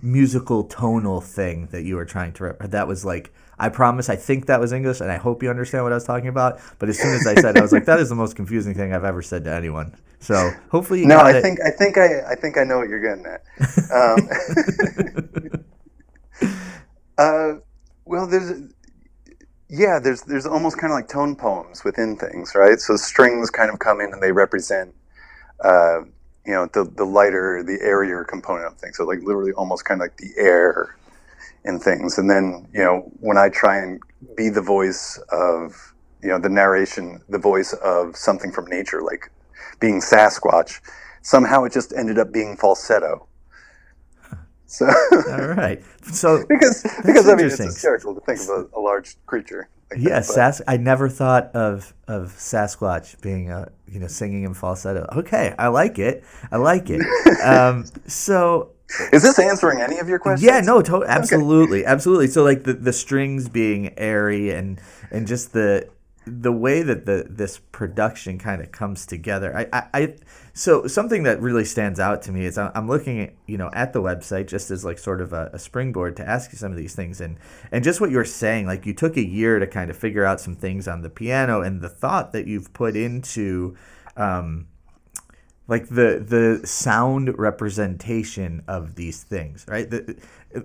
musical 0.02 0.64
tonal 0.64 1.22
thing 1.22 1.68
that 1.70 1.84
you 1.84 1.96
were 1.96 2.04
trying 2.04 2.32
to. 2.34 2.44
Rep- 2.44 2.70
that 2.70 2.86
was 2.86 3.04
like. 3.04 3.32
I 3.58 3.68
promise. 3.68 4.08
I 4.08 4.16
think 4.16 4.46
that 4.46 4.58
was 4.58 4.72
English, 4.72 5.00
and 5.00 5.12
I 5.12 5.18
hope 5.18 5.40
you 5.40 5.48
understand 5.48 5.84
what 5.84 5.92
I 5.92 5.94
was 5.94 6.04
talking 6.04 6.26
about. 6.26 6.58
But 6.80 6.88
as 6.88 6.98
soon 6.98 7.14
as 7.14 7.26
I 7.28 7.34
said, 7.36 7.54
it, 7.54 7.60
I 7.60 7.62
was 7.62 7.70
like, 7.70 7.84
"That 7.84 8.00
is 8.00 8.08
the 8.08 8.16
most 8.16 8.34
confusing 8.34 8.74
thing 8.74 8.92
I've 8.92 9.04
ever 9.04 9.22
said 9.22 9.44
to 9.44 9.52
anyone." 9.52 9.94
So 10.22 10.52
hopefully, 10.70 11.00
you 11.00 11.06
No, 11.06 11.18
I 11.20 11.32
it. 11.32 11.42
think 11.42 11.60
I 11.62 11.70
think 11.70 11.98
I 11.98 12.32
I 12.32 12.34
think 12.36 12.58
I 12.58 12.64
know 12.64 12.78
what 12.78 12.88
you're 12.88 13.00
getting 13.00 13.26
at. 13.26 13.42
Um, 13.94 14.28
uh, 17.18 17.54
well, 18.04 18.26
there's 18.26 18.62
yeah, 19.68 19.98
there's 19.98 20.22
there's 20.22 20.46
almost 20.46 20.78
kind 20.78 20.92
of 20.92 20.96
like 20.98 21.08
tone 21.08 21.36
poems 21.36 21.84
within 21.84 22.16
things, 22.16 22.54
right? 22.54 22.80
So 22.80 22.96
strings 22.96 23.50
kind 23.50 23.70
of 23.70 23.78
come 23.80 24.00
in 24.00 24.12
and 24.12 24.22
they 24.22 24.32
represent, 24.32 24.94
uh, 25.64 26.02
you 26.46 26.52
know, 26.52 26.66
the 26.72 26.84
the 26.84 27.04
lighter, 27.04 27.62
the 27.64 27.78
airier 27.82 28.24
component 28.24 28.66
of 28.66 28.78
things. 28.78 28.98
So 28.98 29.04
like 29.04 29.20
literally 29.22 29.52
almost 29.52 29.84
kind 29.84 30.00
of 30.00 30.06
like 30.06 30.18
the 30.18 30.32
air 30.38 30.96
in 31.64 31.80
things. 31.80 32.18
And 32.18 32.30
then 32.30 32.68
you 32.72 32.80
know 32.82 33.10
when 33.20 33.38
I 33.38 33.48
try 33.50 33.78
and 33.78 34.00
be 34.36 34.48
the 34.50 34.62
voice 34.62 35.18
of 35.30 35.94
you 36.22 36.30
know 36.30 36.38
the 36.38 36.50
narration, 36.50 37.22
the 37.28 37.38
voice 37.38 37.74
of 37.74 38.16
something 38.16 38.52
from 38.52 38.66
nature, 38.66 39.02
like 39.02 39.30
being 39.80 40.00
Sasquatch, 40.00 40.80
somehow 41.22 41.64
it 41.64 41.72
just 41.72 41.92
ended 41.94 42.18
up 42.18 42.32
being 42.32 42.56
falsetto. 42.56 43.26
So 44.66 44.86
All 44.86 45.48
right. 45.48 45.82
So 46.02 46.44
because 46.48 46.82
because 47.04 47.28
I 47.28 47.34
mean 47.34 47.46
it's 47.46 47.58
hysterical 47.58 48.14
to 48.14 48.20
think 48.22 48.40
of 48.40 48.48
a, 48.48 48.78
a 48.78 48.80
large 48.80 49.16
creature. 49.26 49.68
Like 49.90 50.00
Yes, 50.00 50.28
but- 50.28 50.34
Sas- 50.34 50.62
I 50.66 50.78
never 50.78 51.08
thought 51.08 51.54
of 51.54 51.92
of 52.08 52.28
Sasquatch 52.32 53.20
being 53.20 53.50
a 53.50 53.70
you 53.86 54.00
know 54.00 54.06
singing 54.06 54.44
in 54.44 54.54
falsetto. 54.54 55.06
Okay, 55.16 55.54
I 55.58 55.68
like 55.68 55.98
it. 55.98 56.24
I 56.50 56.56
like 56.56 56.88
it. 56.88 57.02
um, 57.44 57.84
so 58.06 58.70
Is 59.12 59.22
this 59.22 59.38
answering 59.38 59.80
any 59.80 59.98
of 59.98 60.08
your 60.08 60.18
questions? 60.18 60.46
yeah, 60.46 60.60
no, 60.60 60.82
to- 60.82 61.04
absolutely, 61.04 61.84
absolutely. 61.86 62.26
So 62.28 62.42
like 62.42 62.64
the, 62.64 62.72
the 62.74 62.92
strings 62.92 63.48
being 63.48 63.92
airy 63.98 64.50
and 64.50 64.80
and 65.10 65.26
just 65.26 65.52
the 65.52 65.88
the 66.24 66.52
way 66.52 66.82
that 66.82 67.04
the 67.04 67.26
this 67.28 67.58
production 67.58 68.38
kind 68.38 68.62
of 68.62 68.70
comes 68.70 69.06
together. 69.06 69.56
I, 69.56 69.66
I, 69.72 69.88
I 69.92 70.14
so 70.54 70.86
something 70.86 71.24
that 71.24 71.40
really 71.40 71.64
stands 71.64 71.98
out 71.98 72.22
to 72.22 72.32
me 72.32 72.44
is 72.44 72.56
I'm, 72.58 72.86
looking 72.86 73.20
at 73.20 73.34
you 73.46 73.58
know 73.58 73.70
at 73.72 73.92
the 73.92 74.00
website 74.00 74.46
just 74.46 74.70
as 74.70 74.84
like 74.84 74.98
sort 74.98 75.20
of 75.20 75.32
a, 75.32 75.50
a 75.52 75.58
springboard 75.58 76.16
to 76.18 76.28
ask 76.28 76.52
you 76.52 76.58
some 76.58 76.70
of 76.70 76.78
these 76.78 76.94
things 76.94 77.20
and 77.20 77.38
and 77.72 77.82
just 77.82 78.00
what 78.00 78.10
you're 78.10 78.24
saying 78.24 78.66
like 78.66 78.86
you 78.86 78.94
took 78.94 79.16
a 79.16 79.26
year 79.26 79.58
to 79.58 79.66
kind 79.66 79.90
of 79.90 79.96
figure 79.96 80.24
out 80.24 80.40
some 80.40 80.54
things 80.54 80.86
on 80.86 81.02
the 81.02 81.10
piano 81.10 81.60
and 81.60 81.80
the 81.80 81.88
thought 81.88 82.32
that 82.32 82.46
you've 82.46 82.72
put 82.72 82.94
into 82.94 83.76
um, 84.16 84.68
like 85.66 85.88
the 85.88 86.24
the 86.24 86.64
sound 86.66 87.36
representation 87.36 88.62
of 88.68 88.94
these 88.94 89.22
things 89.22 89.64
right 89.68 89.90
the, 89.90 90.16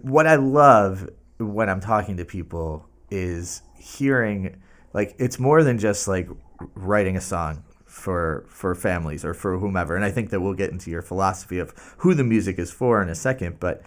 what 0.02 0.28
i 0.28 0.36
love 0.36 1.10
when 1.38 1.70
i'm 1.70 1.80
talking 1.80 2.18
to 2.18 2.26
people 2.26 2.86
is 3.10 3.62
hearing 3.80 4.56
like 4.98 5.16
it's 5.18 5.38
more 5.40 5.64
than 5.64 5.78
just 5.78 6.08
like 6.08 6.28
writing 6.76 7.16
a 7.16 7.22
song 7.22 7.64
for 7.86 8.46
for 8.50 8.76
families 8.76 9.24
or 9.24 9.34
for 9.34 9.58
whomever 9.58 9.96
and 9.96 10.04
i 10.04 10.12
think 10.12 10.30
that 10.32 10.42
we'll 10.42 10.54
get 10.64 10.72
into 10.72 10.92
your 10.92 11.02
philosophy 11.02 11.60
of 11.60 11.74
who 12.00 12.14
the 12.14 12.24
music 12.24 12.60
is 12.60 12.72
for 12.72 13.02
in 13.02 13.10
a 13.10 13.16
second 13.16 13.60
but 13.60 13.82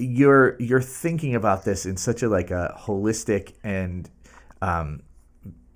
you're 0.00 0.56
you're 0.58 0.80
thinking 0.80 1.34
about 1.34 1.64
this 1.64 1.86
in 1.86 1.96
such 1.96 2.22
a 2.22 2.28
like 2.28 2.50
a 2.50 2.74
holistic 2.80 3.54
and 3.62 4.10
um, 4.62 5.02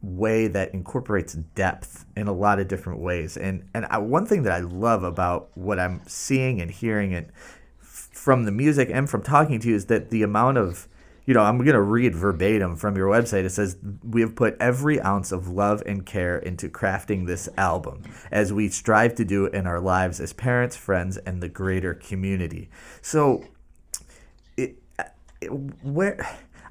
way 0.04 0.48
that 0.48 0.72
incorporates 0.74 1.34
depth 1.54 2.04
in 2.16 2.26
a 2.26 2.32
lot 2.32 2.58
of 2.58 2.68
different 2.68 3.00
ways. 3.00 3.36
And 3.36 3.68
and 3.74 3.86
I, 3.86 3.98
one 3.98 4.26
thing 4.26 4.42
that 4.44 4.52
I 4.52 4.60
love 4.60 5.02
about 5.02 5.50
what 5.54 5.78
I'm 5.78 6.00
seeing 6.06 6.60
and 6.60 6.70
hearing 6.70 7.14
and 7.14 7.30
from 7.78 8.44
the 8.44 8.52
music 8.52 8.88
and 8.90 9.08
from 9.08 9.22
talking 9.22 9.60
to 9.60 9.68
you 9.68 9.74
is 9.74 9.86
that 9.86 10.10
the 10.10 10.22
amount 10.22 10.58
of 10.58 10.88
you 11.26 11.32
know, 11.32 11.40
I'm 11.40 11.58
going 11.58 11.72
to 11.72 11.80
read 11.80 12.14
verbatim 12.14 12.76
from 12.76 12.96
your 12.96 13.08
website. 13.08 13.44
It 13.44 13.50
says, 13.50 13.76
We 14.02 14.20
have 14.20 14.36
put 14.36 14.56
every 14.60 15.00
ounce 15.00 15.32
of 15.32 15.48
love 15.48 15.82
and 15.86 16.04
care 16.04 16.38
into 16.38 16.68
crafting 16.68 17.26
this 17.26 17.48
album, 17.56 18.02
as 18.30 18.52
we 18.52 18.68
strive 18.68 19.14
to 19.16 19.24
do 19.24 19.46
in 19.46 19.66
our 19.66 19.80
lives 19.80 20.20
as 20.20 20.32
parents, 20.32 20.76
friends, 20.76 21.16
and 21.18 21.42
the 21.42 21.48
greater 21.48 21.94
community. 21.94 22.68
So, 23.00 23.44
it, 24.56 24.76
it, 25.40 25.48
where 25.82 26.20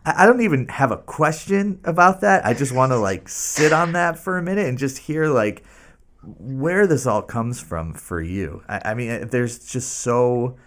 I 0.06 0.24
I 0.24 0.26
don't 0.26 0.42
even 0.42 0.68
have 0.68 0.92
a 0.92 0.98
question 0.98 1.80
about 1.84 2.22
that. 2.22 2.46
I 2.46 2.54
just 2.54 2.74
want 2.74 2.92
to 2.92 2.98
like 2.98 3.30
sit 3.30 3.74
on 3.74 3.94
that 3.94 4.20
for 4.20 4.38
a 4.38 4.42
minute 4.42 4.68
and 4.68 4.78
just 4.78 4.98
hear 4.98 5.28
like 5.28 5.64
where 6.22 6.88
this 6.88 7.06
all 7.06 7.22
comes 7.22 7.60
from 7.60 7.94
for 7.94 8.22
you. 8.22 8.64
I, 8.68 8.82
I 8.86 8.94
mean, 8.94 9.28
there's 9.30 9.60
just 9.60 10.00
so 10.00 10.58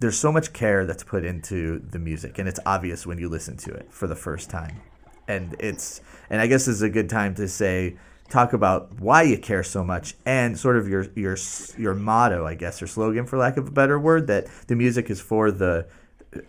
there's 0.00 0.18
so 0.18 0.32
much 0.32 0.52
care 0.52 0.86
that's 0.86 1.04
put 1.04 1.24
into 1.24 1.78
the 1.80 1.98
music, 1.98 2.38
and 2.38 2.48
it's 2.48 2.60
obvious 2.66 3.06
when 3.06 3.18
you 3.18 3.28
listen 3.28 3.56
to 3.58 3.72
it 3.72 3.92
for 3.92 4.06
the 4.08 4.16
first 4.16 4.50
time. 4.50 4.82
And 5.28 5.56
it's 5.60 6.00
and 6.30 6.40
I 6.40 6.46
guess 6.48 6.66
this 6.66 6.76
is 6.76 6.82
a 6.82 6.90
good 6.90 7.10
time 7.10 7.34
to 7.36 7.48
say 7.48 7.98
talk 8.28 8.52
about 8.52 9.00
why 9.00 9.22
you 9.22 9.38
care 9.38 9.62
so 9.64 9.84
much 9.84 10.14
and 10.26 10.58
sort 10.58 10.76
of 10.76 10.88
your 10.88 11.06
your 11.14 11.36
your 11.78 11.94
motto, 11.94 12.46
I 12.46 12.54
guess, 12.54 12.82
or 12.82 12.86
slogan, 12.86 13.26
for 13.26 13.38
lack 13.38 13.56
of 13.56 13.68
a 13.68 13.72
better 13.72 13.98
word, 13.98 14.26
that 14.28 14.46
the 14.66 14.76
music 14.76 15.10
is 15.10 15.20
for 15.20 15.50
the 15.50 15.86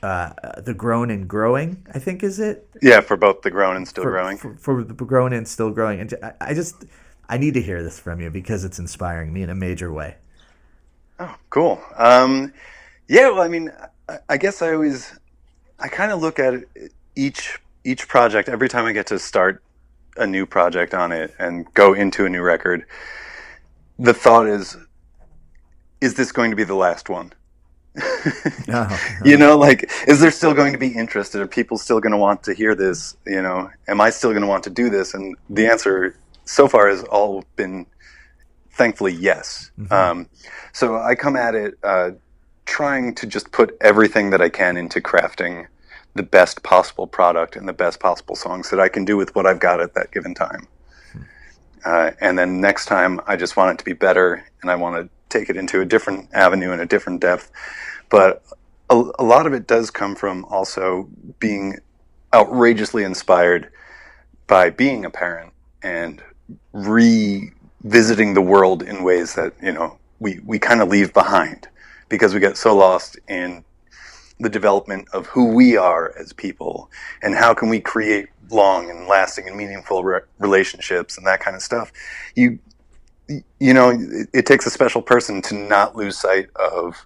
uh, 0.04 0.34
the 0.62 0.74
grown 0.74 1.10
and 1.12 1.28
growing. 1.28 1.86
I 1.94 2.00
think 2.00 2.24
is 2.24 2.40
it 2.40 2.70
Yeah, 2.82 3.02
for 3.02 3.18
both 3.18 3.42
the 3.44 3.52
grown 3.52 3.76
and 3.76 3.88
still 3.88 4.06
for, 4.06 4.12
growing. 4.12 4.38
for, 4.38 4.56
for 4.58 4.84
the 4.84 4.94
grown 4.94 5.34
and 5.34 5.48
still 5.48 5.72
growing. 5.72 6.00
And 6.00 6.14
I, 6.24 6.34
I 6.42 6.54
just 6.54 6.86
I 7.30 7.38
need 7.38 7.54
to 7.56 7.62
hear 7.62 7.84
this 7.84 8.00
from 8.00 8.22
you 8.22 8.30
because 8.30 8.64
it's 8.64 8.80
inspiring 8.80 9.34
me 9.34 9.44
in 9.44 9.50
a 9.50 9.56
major 9.56 9.92
way. 9.94 10.18
Oh, 11.20 11.36
cool. 11.50 11.82
Um, 11.98 12.54
yeah, 13.08 13.30
well, 13.30 13.42
I 13.42 13.48
mean, 13.48 13.72
I, 14.08 14.18
I 14.30 14.38
guess 14.38 14.62
I 14.62 14.74
always, 14.74 15.18
I 15.80 15.88
kind 15.88 16.12
of 16.12 16.22
look 16.22 16.40
at 16.40 16.64
each 17.16 17.60
each 17.84 18.08
project 18.08 18.48
every 18.48 18.70
time 18.70 18.86
I 18.86 18.94
get 18.94 19.08
to 19.08 19.18
start 19.18 19.64
a 20.18 20.28
new 20.28 20.46
project 20.46 20.94
on 20.94 21.12
it 21.12 21.34
and 21.40 21.72
go 21.74 21.94
into 21.94 22.26
a 22.26 22.30
new 22.30 22.42
record. 22.42 22.86
The 23.98 24.14
thought 24.14 24.48
is, 24.48 24.78
is 26.00 26.16
this 26.16 26.32
going 26.32 26.52
to 26.52 26.56
be 26.56 26.64
the 26.64 26.76
last 26.76 27.10
one? 27.10 27.34
Oh, 28.70 29.18
you 29.26 29.38
know, 29.38 29.58
like, 29.58 29.92
is 30.08 30.20
there 30.20 30.32
still 30.32 30.54
going 30.54 30.74
to 30.74 30.80
be 30.80 30.90
interest? 30.90 31.36
Are 31.36 31.48
people 31.48 31.78
still 31.78 32.00
going 32.00 32.12
to 32.12 32.18
want 32.18 32.44
to 32.44 32.54
hear 32.54 32.76
this? 32.76 33.18
You 33.26 33.42
know, 33.42 33.70
am 33.88 34.02
I 34.02 34.10
still 34.10 34.32
going 34.32 34.44
to 34.44 34.48
want 34.48 34.64
to 34.66 34.70
do 34.70 34.90
this? 34.90 35.14
And 35.14 35.36
the 35.50 35.68
answer 35.68 36.16
so 36.46 36.68
far 36.68 36.88
has 36.90 37.04
all 37.06 37.44
been, 37.56 37.86
thankfully, 38.72 39.14
yes. 39.14 39.72
Um, 39.92 40.28
so 40.74 40.98
I 40.98 41.16
come 41.16 41.36
at 41.36 41.56
it 41.56 41.76
uh, 41.84 42.12
trying 42.66 43.16
to 43.16 43.28
just 43.28 43.52
put 43.52 43.76
everything 43.82 44.30
that 44.32 44.42
I 44.42 44.50
can 44.50 44.78
into 44.78 45.02
crafting 45.02 45.68
the 46.14 46.24
best 46.24 46.64
possible 46.64 47.08
product 47.08 47.56
and 47.56 47.68
the 47.68 47.74
best 47.74 48.00
possible 48.00 48.36
songs 48.36 48.70
that 48.70 48.80
I 48.80 48.90
can 48.90 49.06
do 49.06 49.18
with 49.18 49.34
what 49.36 49.46
I've 49.46 49.60
got 49.60 49.82
at 49.82 49.94
that 49.94 50.12
given 50.12 50.34
time. 50.34 50.68
Uh, 51.86 52.12
and 52.20 52.38
then 52.38 52.62
next 52.62 52.86
time, 52.86 53.20
I 53.26 53.36
just 53.36 53.58
want 53.58 53.72
it 53.72 53.78
to 53.80 53.86
be 53.86 53.94
better, 53.94 54.46
and 54.62 54.70
I 54.70 54.76
want 54.76 55.04
to 55.04 55.10
take 55.30 55.50
it 55.50 55.58
into 55.58 55.82
a 55.82 55.86
different 55.86 56.30
avenue 56.34 56.72
and 56.72 56.82
a 56.82 56.86
different 56.86 57.22
depth. 57.22 57.52
But 58.10 58.44
a, 58.90 59.04
a 59.18 59.24
lot 59.24 59.48
of 59.48 59.54
it 59.54 59.66
does 59.68 59.90
come 59.90 60.16
from 60.16 60.46
also 60.46 61.10
being 61.40 61.78
outrageously 62.34 63.04
inspired 63.04 63.70
by 64.48 64.70
being 64.70 65.06
a 65.06 65.10
parent 65.10 65.54
and 65.82 66.22
revisiting 66.74 68.34
the 68.34 68.42
world 68.42 68.84
in 68.84 69.04
ways 69.04 69.36
that 69.36 69.54
you 69.62 69.72
know 69.72 69.98
we, 70.20 70.40
we 70.46 70.60
kind 70.60 70.82
of 70.82 70.90
leave 70.90 71.14
behind 71.14 71.68
because 72.12 72.34
we 72.36 72.40
get 72.40 72.58
so 72.58 72.76
lost 72.76 73.18
in 73.28 73.64
the 74.40 74.50
development 74.50 75.08
of 75.14 75.28
who 75.28 75.54
we 75.56 75.78
are 75.78 76.14
as 76.20 76.34
people 76.34 76.92
and 77.24 77.36
how 77.36 77.54
can 77.54 77.70
we 77.70 77.80
create 77.80 78.28
long 78.50 78.90
and 78.90 79.08
lasting 79.08 79.48
and 79.48 79.56
meaningful 79.56 80.04
re- 80.04 80.22
relationships 80.40 81.18
and 81.18 81.26
that 81.26 81.40
kind 81.40 81.56
of 81.56 81.64
stuff. 81.64 81.92
You 82.36 82.60
you 83.60 83.74
know 83.74 83.92
it, 83.92 84.30
it 84.34 84.46
takes 84.46 84.66
a 84.66 84.70
special 84.70 85.02
person 85.02 85.42
to 85.44 85.56
not 85.56 85.96
lose 85.96 86.18
sight 86.18 86.50
of 86.56 87.06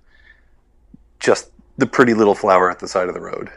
just 1.20 1.52
the 1.78 1.86
pretty 1.86 2.14
little 2.16 2.36
flower 2.36 2.72
at 2.72 2.80
the 2.80 2.88
side 2.88 3.08
of 3.08 3.14
the 3.14 3.22
road 3.22 3.52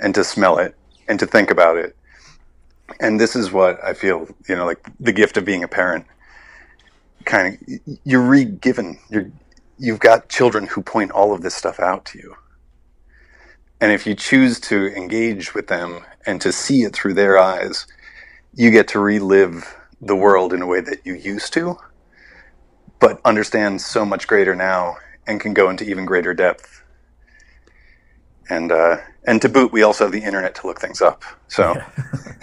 and 0.00 0.14
to 0.14 0.24
smell 0.24 0.58
it 0.58 0.74
and 1.08 1.20
to 1.20 1.26
think 1.26 1.50
about 1.50 1.76
it. 1.76 1.94
And 2.98 3.20
this 3.20 3.36
is 3.36 3.52
what 3.52 3.82
i 3.84 3.94
feel 3.94 4.26
you 4.48 4.56
know 4.56 4.66
like 4.66 4.84
the 4.98 5.12
gift 5.12 5.36
of 5.36 5.44
being 5.44 5.62
a 5.62 5.68
parent. 5.68 6.04
Kind 7.26 7.58
of 7.62 7.98
you're 8.04 8.22
re-given 8.22 8.98
you're 9.10 9.30
you've 9.80 10.00
got 10.00 10.28
children 10.28 10.68
who 10.68 10.82
point 10.82 11.10
all 11.12 11.34
of 11.34 11.42
this 11.42 11.56
stuff 11.56 11.80
out 11.80 12.04
to 12.06 12.18
you 12.18 12.36
and 13.80 13.92
if 13.92 14.06
you 14.06 14.14
choose 14.14 14.60
to 14.60 14.88
engage 14.88 15.54
with 15.54 15.68
them 15.68 16.00
and 16.26 16.40
to 16.42 16.52
see 16.52 16.82
it 16.82 16.94
through 16.94 17.14
their 17.14 17.38
eyes, 17.38 17.86
you 18.54 18.70
get 18.70 18.88
to 18.88 19.00
relive 19.00 19.76
the 20.00 20.16
world 20.16 20.52
in 20.52 20.62
a 20.62 20.66
way 20.66 20.82
that 20.82 20.98
you 21.06 21.14
used 21.14 21.52
to, 21.54 21.78
but 23.00 23.20
understand 23.24 23.80
so 23.82 24.04
much 24.04 24.26
greater 24.28 24.56
now 24.56 24.96
and 25.26 25.40
can 25.40 25.54
go 25.54 25.70
into 25.70 25.84
even 25.84 26.06
greater 26.06 26.34
depth. 26.34 26.84
and 28.50 28.72
uh, 28.72 28.98
and 29.26 29.42
to 29.42 29.48
boot, 29.48 29.72
we 29.72 29.82
also 29.82 30.04
have 30.04 30.12
the 30.12 30.22
internet 30.24 30.54
to 30.56 30.66
look 30.66 30.80
things 30.80 31.02
up. 31.02 31.24
So, 31.48 31.80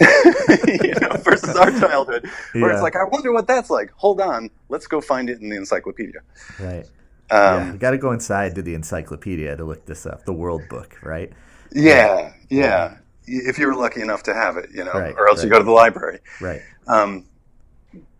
you 0.00 0.94
know, 1.00 1.16
versus 1.24 1.56
our 1.56 1.72
childhood, 1.72 2.26
where 2.58 2.70
Yeah. 2.70 2.72
it's 2.72 2.82
like, 2.82 2.96
I 2.96 3.04
wonder 3.04 3.32
what 3.32 3.46
that's 3.48 3.70
like. 3.70 3.92
Hold 3.96 4.20
on, 4.20 4.50
let's 4.70 4.86
go 4.88 5.00
find 5.00 5.30
it 5.30 5.40
in 5.40 5.50
the 5.50 5.56
encyclopedia. 5.56 6.20
Right. 6.58 6.86
Yeah, 7.44 7.64
you 7.72 7.78
Um, 7.78 7.78
got 7.78 7.92
to 7.92 7.98
go 7.98 8.12
inside 8.12 8.54
to 8.56 8.62
the 8.62 8.74
encyclopedia 8.74 9.56
to 9.56 9.64
look 9.64 9.86
this 9.86 10.06
up, 10.06 10.24
the 10.24 10.32
World 10.34 10.68
Book, 10.68 10.98
right? 11.02 11.32
yeah, 11.72 12.32
yeah, 12.50 12.98
If 13.26 13.58
you 13.58 13.66
were 13.66 13.74
lucky 13.76 14.00
enough 14.00 14.22
to 14.24 14.34
have 14.34 14.56
it, 14.56 14.70
you 14.74 14.84
know, 14.84 14.92
Right, 14.92 15.14
or 15.16 15.28
else 15.28 15.42
you 15.44 15.50
go 15.50 15.58
to 15.58 15.64
the 15.64 15.70
library. 15.70 16.20
Right. 16.40 16.62
Um, 16.86 17.26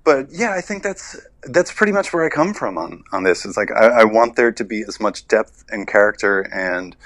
but 0.05 0.29
yeah, 0.33 0.53
I 0.53 0.61
think 0.61 0.83
that's 0.83 1.17
that's 1.45 1.73
pretty 1.73 1.93
much 1.93 2.13
where 2.13 2.25
I 2.25 2.31
come 2.31 2.55
from 2.55 2.79
on 2.79 3.05
on 3.13 3.25
this. 3.25 3.45
It's 3.45 3.57
like 3.57 3.71
I, 3.73 4.03
I 4.03 4.05
want 4.05 4.37
there 4.37 4.53
to 4.53 4.65
be 4.65 4.83
as 4.89 5.01
much 5.01 5.29
depth 5.29 5.65
and 5.71 5.87
character, 5.87 6.43
and 6.53 6.97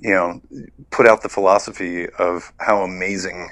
you 0.00 0.10
know, 0.12 0.42
put 0.90 1.06
out 1.08 1.22
the 1.22 1.28
philosophy 1.28 2.08
of 2.10 2.52
how 2.58 2.82
amazing 2.82 3.50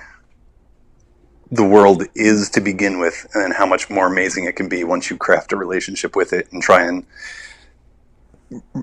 the 1.51 1.65
world 1.65 2.05
is 2.15 2.51
to 2.51 2.61
begin 2.61 2.99
with, 2.99 3.27
and 3.35 3.55
how 3.55 3.67
much 3.67 3.91
more 3.91 4.07
amazing 4.07 4.45
it 4.45 4.57
can 4.57 4.69
be 4.69 4.85
once 4.85 5.11
you 5.11 5.17
craft 5.17 5.53
a 5.53 5.57
relationship 5.57 6.17
with 6.17 6.33
it 6.33 6.49
and 6.53 6.63
try 6.63 6.83
and 6.85 7.05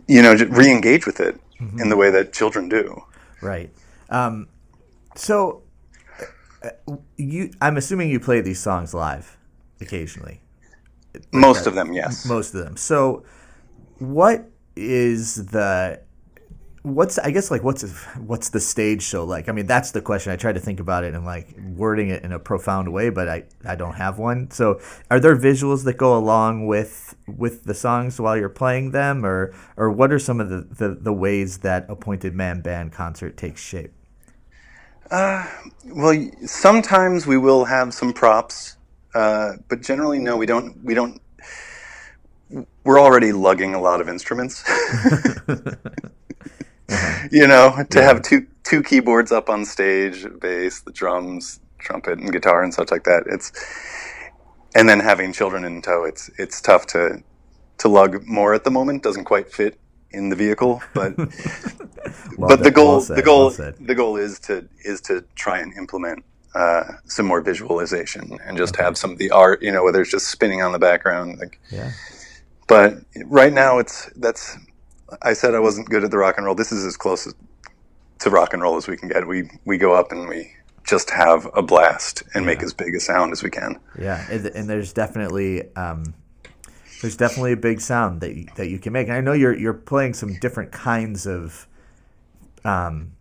you 0.07 0.21
know 0.21 0.33
re-engage 0.33 1.05
with 1.05 1.19
it 1.19 1.39
in 1.79 1.89
the 1.89 1.97
way 1.97 2.11
that 2.11 2.33
children 2.33 2.69
do. 2.69 3.01
Right. 3.41 3.71
Um, 4.09 4.47
so, 5.15 5.63
uh, 6.63 6.97
you, 7.17 7.51
I'm 7.61 7.77
assuming 7.77 8.09
you 8.09 8.19
play 8.19 8.41
these 8.41 8.59
songs 8.59 8.93
live 8.93 9.37
occasionally. 9.81 10.41
Most 11.31 11.65
of 11.65 11.75
them, 11.75 11.93
yes. 11.93 12.25
Most 12.25 12.53
of 12.53 12.63
them. 12.63 12.75
So, 12.75 13.23
what 13.99 14.49
is 14.75 15.47
the 15.47 16.01
what's 16.85 17.17
I 17.17 17.31
guess 17.31 17.51
like 17.51 17.63
what's 17.63 17.83
what's 18.15 18.49
the 18.49 18.59
stage 18.59 19.01
show 19.01 19.25
like? 19.25 19.49
I 19.49 19.51
mean, 19.51 19.65
that's 19.65 19.91
the 19.91 20.01
question. 20.01 20.31
I 20.31 20.35
tried 20.35 20.53
to 20.53 20.59
think 20.59 20.79
about 20.79 21.03
it 21.03 21.13
and 21.15 21.25
like 21.25 21.55
wording 21.75 22.09
it 22.09 22.23
in 22.23 22.31
a 22.31 22.39
profound 22.39 22.93
way, 22.93 23.09
but 23.09 23.27
I 23.27 23.43
I 23.65 23.75
don't 23.75 23.95
have 23.95 24.19
one. 24.19 24.51
So, 24.51 24.79
are 25.09 25.19
there 25.19 25.35
visuals 25.35 25.83
that 25.85 25.97
go 25.97 26.17
along 26.17 26.67
with 26.67 27.15
with 27.27 27.63
the 27.63 27.73
songs 27.73 28.19
while 28.19 28.37
you're 28.37 28.49
playing 28.49 28.91
them, 28.91 29.25
or 29.25 29.53
or 29.77 29.91
what 29.91 30.11
are 30.11 30.19
some 30.19 30.39
of 30.39 30.49
the 30.49 30.61
the, 30.61 30.95
the 30.95 31.13
ways 31.13 31.59
that 31.59 31.87
a 31.89 31.95
Pointed 31.95 32.35
Man 32.35 32.61
Band 32.61 32.93
concert 32.93 33.37
takes 33.37 33.61
shape? 33.61 33.93
Well, 35.85 36.29
sometimes 36.45 37.27
we 37.27 37.37
will 37.37 37.65
have 37.65 37.93
some 37.93 38.13
props, 38.13 38.77
uh, 39.15 39.53
but 39.69 39.81
generally, 39.81 40.19
no, 40.19 40.37
we 40.37 40.45
don't. 40.45 40.83
We 40.83 40.93
don't. 40.93 41.21
We're 42.83 42.99
already 43.01 43.33
lugging 43.33 43.73
a 43.73 43.81
lot 43.81 44.01
of 44.01 44.09
instruments. 44.09 44.63
You 47.31 47.47
know, 47.47 47.83
to 47.89 48.01
have 48.03 48.21
two 48.21 48.47
two 48.63 48.83
keyboards 48.83 49.31
up 49.31 49.49
on 49.49 49.65
stage, 49.65 50.25
bass, 50.39 50.81
the 50.81 50.91
drums, 50.91 51.59
trumpet, 51.79 52.19
and 52.19 52.31
guitar, 52.31 52.63
and 52.63 52.73
such 52.73 52.91
like 52.91 53.03
that. 53.05 53.23
It's 53.27 53.51
and 54.75 54.87
then 54.87 54.99
having 54.99 55.33
children 55.33 55.65
in 55.65 55.81
tow. 55.81 56.03
It's 56.03 56.29
it's 56.37 56.61
tough 56.61 56.85
to 56.87 57.23
to 57.79 57.87
lug 57.87 58.25
more 58.27 58.53
at 58.53 58.63
the 58.63 58.71
moment. 58.71 59.03
Doesn't 59.03 59.25
quite 59.25 59.51
fit 59.51 59.79
in 60.11 60.29
the 60.29 60.35
vehicle, 60.35 60.81
but 60.93 61.15
but 62.37 62.63
the 62.63 62.71
goal 62.71 62.87
well 62.93 63.01
said, 63.01 63.17
the 63.17 63.21
goal 63.23 63.53
well 63.57 63.73
the 63.79 63.95
goal 63.95 64.17
is 64.17 64.39
to 64.41 64.67
is 64.83 65.01
to 65.01 65.23
try 65.35 65.59
and 65.59 65.73
implement 65.77 66.23
uh, 66.53 66.83
some 67.05 67.25
more 67.25 67.41
visualization 67.41 68.37
and 68.45 68.57
just 68.57 68.75
have 68.77 68.97
some 68.97 69.11
of 69.11 69.17
the 69.17 69.31
art 69.31 69.61
you 69.61 69.71
know 69.71 69.83
whether 69.83 70.01
it's 70.01 70.11
just 70.11 70.27
spinning 70.27 70.61
on 70.61 70.71
the 70.71 70.79
background 70.79 71.37
like 71.39 71.59
Yeah. 71.69 71.91
but 72.67 72.93
right 73.25 73.51
now 73.51 73.79
it's 73.79 74.09
that's 74.15 74.57
I 75.21 75.33
said 75.33 75.55
I 75.55 75.59
wasn't 75.59 75.89
good 75.89 76.03
at 76.03 76.11
the 76.11 76.17
rock 76.17 76.35
and 76.37 76.45
roll 76.45 76.55
this 76.55 76.71
is 76.71 76.85
as 76.85 76.97
close 76.97 77.31
to 78.19 78.29
rock 78.29 78.53
and 78.53 78.61
roll 78.61 78.77
as 78.77 78.87
we 78.87 78.97
can 78.97 79.09
get 79.09 79.27
we 79.27 79.49
we 79.65 79.77
go 79.77 79.93
up 79.93 80.11
and 80.11 80.27
we 80.27 80.53
just 80.85 81.09
have 81.09 81.49
a 81.55 81.61
blast 81.61 82.23
and 82.33 82.45
make 82.45 82.61
as 82.61 82.73
big 82.73 82.93
a 82.95 82.99
sound 82.99 83.31
as 83.31 83.41
we 83.43 83.49
can 83.49 83.79
Yeah, 83.99 84.25
and, 84.29 84.45
and 84.45 84.69
there's 84.69 84.93
definitely 84.93 85.73
um, 85.75 86.13
there's 87.01 87.17
definitely 87.17 87.53
a 87.53 87.57
big 87.57 87.81
sound 87.81 88.21
that 88.21 88.35
you, 88.35 88.47
that 88.55 88.69
you 88.69 88.79
can 88.79 88.93
make. 88.93 89.07
And 89.07 89.17
I 89.17 89.21
know 89.21 89.33
you're 89.33 89.57
you're 89.57 89.73
playing 89.73 90.13
some 90.13 90.33
different 90.39 90.71
kinds 90.71 91.27
of, 91.27 91.67
um, 92.63 93.11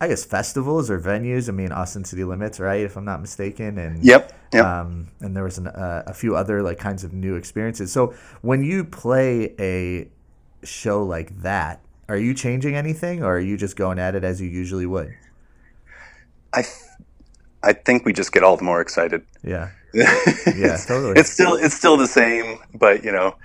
I 0.00 0.08
guess 0.08 0.24
festivals 0.24 0.90
or 0.90 1.00
venues. 1.00 1.48
I 1.48 1.52
mean, 1.52 1.72
Austin 1.72 2.04
City 2.04 2.24
Limits, 2.24 2.60
right? 2.60 2.80
If 2.80 2.96
I'm 2.96 3.04
not 3.04 3.20
mistaken. 3.20 3.78
And 3.78 4.04
yep 4.04 4.32
yep 4.52 4.64
um, 4.64 5.08
and 5.20 5.36
there 5.36 5.44
was 5.44 5.58
an, 5.58 5.68
uh, 5.68 6.04
a 6.06 6.14
few 6.14 6.36
other 6.36 6.62
like 6.62 6.78
kinds 6.78 7.04
of 7.04 7.12
new 7.12 7.34
experiences. 7.34 7.92
So 7.92 8.14
when 8.42 8.62
you 8.62 8.84
play 8.84 9.54
a 9.58 10.08
show 10.62 11.02
like 11.02 11.42
that, 11.42 11.80
are 12.08 12.16
you 12.16 12.34
changing 12.34 12.74
anything, 12.76 13.22
or 13.22 13.36
are 13.36 13.40
you 13.40 13.56
just 13.56 13.76
going 13.76 13.98
at 13.98 14.14
it 14.14 14.24
as 14.24 14.40
you 14.40 14.48
usually 14.48 14.86
would? 14.86 15.14
I 16.52 16.62
th- 16.62 16.74
I 17.62 17.72
think 17.72 18.04
we 18.04 18.12
just 18.12 18.32
get 18.32 18.42
all 18.42 18.56
the 18.56 18.64
more 18.64 18.80
excited 18.80 19.22
Yeah. 19.42 19.70
yeah, 19.94 20.76
totally. 20.86 21.18
It's 21.18 21.30
still 21.30 21.54
it's 21.54 21.74
still 21.74 21.96
the 21.96 22.06
same, 22.06 22.58
but 22.74 23.04
you 23.04 23.12
know 23.12 23.36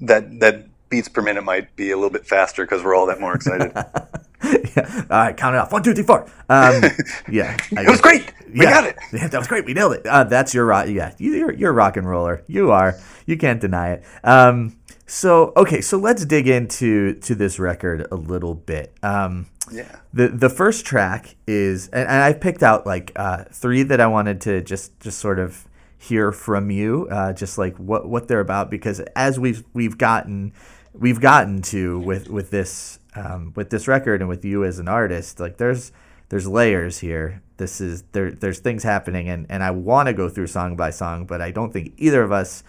that 0.00 0.40
that 0.40 0.66
beats 0.88 1.08
per 1.08 1.22
minute 1.22 1.44
might 1.44 1.74
be 1.76 1.90
a 1.90 1.96
little 1.96 2.10
bit 2.10 2.26
faster 2.26 2.64
because 2.64 2.82
we're 2.82 2.94
all 2.94 3.06
that 3.06 3.20
more 3.20 3.34
excited. 3.34 3.72
yeah. 4.76 5.04
All 5.10 5.18
right, 5.18 5.36
count 5.36 5.54
it 5.54 5.58
off. 5.58 5.72
One, 5.72 5.82
two, 5.82 5.94
three, 5.94 6.04
four. 6.04 6.22
Um, 6.48 6.82
yeah. 7.30 7.56
It 7.70 7.88
was 7.88 8.00
great. 8.00 8.32
We 8.52 8.62
yeah. 8.64 8.70
got 8.70 8.84
it. 8.84 8.96
Yeah, 9.12 9.28
that 9.28 9.38
was 9.38 9.48
great. 9.48 9.64
We 9.64 9.74
nailed 9.74 9.92
it. 9.94 10.06
Uh, 10.06 10.24
that's 10.24 10.54
your 10.54 10.64
rock. 10.66 10.88
Yeah, 10.88 11.14
you, 11.18 11.34
you're 11.34 11.52
you're 11.52 11.70
a 11.70 11.74
rock 11.74 11.96
and 11.96 12.08
roller. 12.08 12.42
You 12.46 12.70
are. 12.70 12.96
You 13.26 13.36
can't 13.36 13.60
deny 13.60 13.92
it. 13.92 14.04
Um, 14.24 14.78
so 15.06 15.52
okay, 15.56 15.80
so 15.82 15.98
let's 15.98 16.24
dig 16.24 16.48
into 16.48 17.14
to 17.20 17.34
this 17.34 17.58
record 17.58 18.06
a 18.10 18.16
little 18.16 18.54
bit. 18.54 18.94
Um, 19.02 19.46
Yeah. 19.70 19.84
the 20.14 20.28
the 20.28 20.48
first 20.48 20.86
track 20.86 21.36
is, 21.46 21.88
and, 21.88 22.08
and 22.08 22.22
I 22.22 22.32
picked 22.32 22.62
out 22.62 22.86
like 22.86 23.12
uh, 23.16 23.44
three 23.52 23.82
that 23.84 24.00
I 24.00 24.06
wanted 24.06 24.40
to 24.42 24.62
just 24.62 24.98
just 25.00 25.18
sort 25.18 25.38
of 25.38 25.68
hear 25.98 26.32
from 26.32 26.70
you, 26.70 27.06
uh, 27.10 27.32
just 27.34 27.58
like 27.58 27.76
what 27.76 28.08
what 28.08 28.28
they're 28.28 28.40
about, 28.40 28.70
because 28.70 29.00
as 29.14 29.38
we've 29.38 29.62
we've 29.74 29.98
gotten 29.98 30.52
we've 30.94 31.20
gotten 31.20 31.60
to 31.62 31.98
with 32.00 32.28
with 32.28 32.50
this 32.50 32.98
um, 33.14 33.52
with 33.54 33.70
this 33.70 33.88
record 33.88 34.20
and 34.20 34.28
with 34.28 34.44
you 34.44 34.64
as 34.64 34.78
an 34.78 34.88
artist, 34.88 35.40
like 35.40 35.58
there's 35.58 35.92
there's 36.28 36.46
layers 36.46 36.98
here. 36.98 37.42
This 37.58 37.80
is 37.80 38.02
there 38.12 38.30
there's 38.30 38.58
things 38.58 38.82
happening, 38.82 39.28
and 39.28 39.46
and 39.50 39.62
I 39.62 39.70
want 39.70 40.08
to 40.08 40.14
go 40.14 40.28
through 40.28 40.46
song 40.46 40.76
by 40.76 40.90
song, 40.90 41.26
but 41.26 41.40
I 41.40 41.50
don't 41.50 41.72
think 41.72 41.92
either 41.98 42.22
of 42.22 42.32
us 42.32 42.64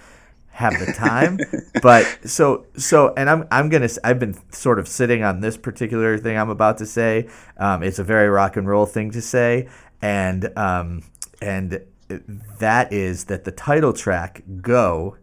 have 0.49 0.77
the 0.79 0.91
time. 0.93 1.39
but 1.81 2.05
so 2.29 2.65
so, 2.77 3.13
and 3.15 3.29
I'm 3.29 3.47
I'm 3.51 3.69
gonna 3.69 3.89
I've 4.03 4.19
been 4.19 4.35
sort 4.51 4.79
of 4.79 4.87
sitting 4.87 5.23
on 5.23 5.41
this 5.41 5.57
particular 5.57 6.17
thing 6.17 6.37
I'm 6.37 6.49
about 6.49 6.77
to 6.79 6.85
say. 6.85 7.29
Um, 7.57 7.83
it's 7.83 7.99
a 7.99 8.03
very 8.03 8.29
rock 8.29 8.57
and 8.57 8.67
roll 8.67 8.85
thing 8.85 9.11
to 9.11 9.21
say, 9.21 9.69
and 10.01 10.55
um, 10.57 11.03
and 11.41 11.81
that 12.59 12.91
is 12.91 13.25
that 13.25 13.45
the 13.45 13.51
title 13.51 13.93
track 13.93 14.43
"Go" 14.61 15.17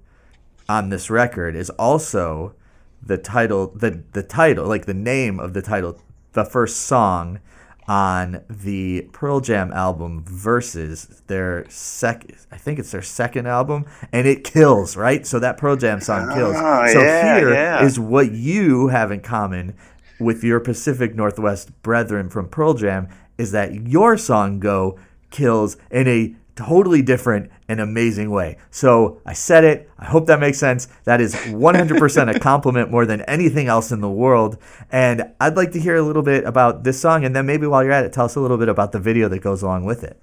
on 0.69 0.89
this 0.89 1.11
record 1.11 1.55
is 1.57 1.71
also 1.71 2.55
the 3.03 3.19
title 3.19 3.69
the 3.75 4.03
the 4.13 4.23
title 4.23 4.67
like 4.67 4.87
the 4.87 4.95
name 4.95 5.41
of 5.41 5.55
the 5.55 5.63
title 5.63 5.99
the 6.33 6.45
first 6.45 6.83
song 6.83 7.41
on 7.89 8.45
the 8.49 9.09
Pearl 9.13 9.41
Jam 9.41 9.73
album 9.73 10.23
versus 10.25 11.23
their 11.27 11.69
sec 11.69 12.25
I 12.53 12.57
think 12.57 12.79
it's 12.79 12.93
their 12.93 13.03
second 13.03 13.47
album 13.47 13.85
and 14.13 14.27
it 14.29 14.45
kills 14.45 14.97
right 14.97 15.27
so 15.27 15.39
that 15.41 15.57
Pearl 15.57 15.77
Jam 15.77 16.01
song 16.01 16.33
kills 16.33 16.57
Ah, 16.57 16.87
so 16.93 17.01
yeah, 17.01 17.39
here 17.39 17.83
is 17.85 17.99
yeah. 17.99 18.05
what 18.05 18.31
you 18.33 18.89
have 18.89 19.11
in 19.11 19.21
common 19.21 19.75
with 20.21 20.45
your 20.45 20.61
Pacific 20.61 21.15
Northwest 21.17 21.83
brethren 21.83 22.29
from 22.29 22.49
Pearl 22.49 22.75
Jam 22.75 23.09
is 23.39 23.53
that 23.53 23.89
your 23.89 24.17
song 24.17 24.61
Go 24.61 24.99
kills 25.31 25.77
in 25.91 26.07
a 26.07 26.35
totally 26.57 27.03
different 27.03 27.51
and 27.69 27.81
amazing 27.81 28.31
way. 28.31 28.59
So 28.71 29.21
I 29.25 29.33
said 29.33 29.65
it. 29.65 29.91
I 29.99 30.07
hope 30.07 30.27
that 30.27 30.41
makes 30.41 30.59
sense. 30.59 30.89
That 31.05 31.21
is 31.21 31.35
100% 31.35 32.35
a 32.35 32.39
compliment 32.39 32.91
more 32.91 33.07
than 33.07 33.23
anything 33.23 33.69
else 33.69 33.93
in 33.93 34.01
the 34.01 34.11
world. 34.11 34.59
And 34.91 35.33
I'd 35.41 35.57
like 35.57 35.73
to 35.73 35.81
hear 35.81 35.97
a 35.97 36.03
little 36.03 36.23
bit 36.23 36.45
about 36.45 36.85
this 36.85 37.01
song. 37.01 37.25
And 37.25 37.35
then 37.35 37.47
maybe 37.47 37.67
while 37.67 37.83
you're 37.83 37.93
at 37.93 38.05
it, 38.05 38.13
tell 38.13 38.25
us 38.25 38.37
a 38.37 38.41
little 38.41 38.59
bit 38.59 38.69
about 38.69 38.93
the 38.93 39.01
video 39.01 39.29
that 39.29 39.41
goes 39.41 39.63
along 39.63 39.85
with 39.85 40.05
it. 40.05 40.21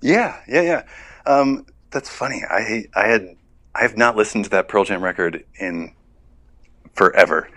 Yeah, 0.00 0.40
yeah, 0.46 0.60
yeah. 0.60 0.82
Um, 1.26 1.66
that's 1.90 2.10
funny. 2.10 2.42
I 2.48 2.84
I 2.94 3.06
had 3.08 3.36
I 3.74 3.82
have 3.82 3.96
not 3.96 4.16
listened 4.16 4.44
to 4.44 4.50
that 4.50 4.68
Pearl 4.68 4.84
Jam 4.84 5.02
record 5.02 5.44
in 5.58 5.94
forever, 6.94 7.48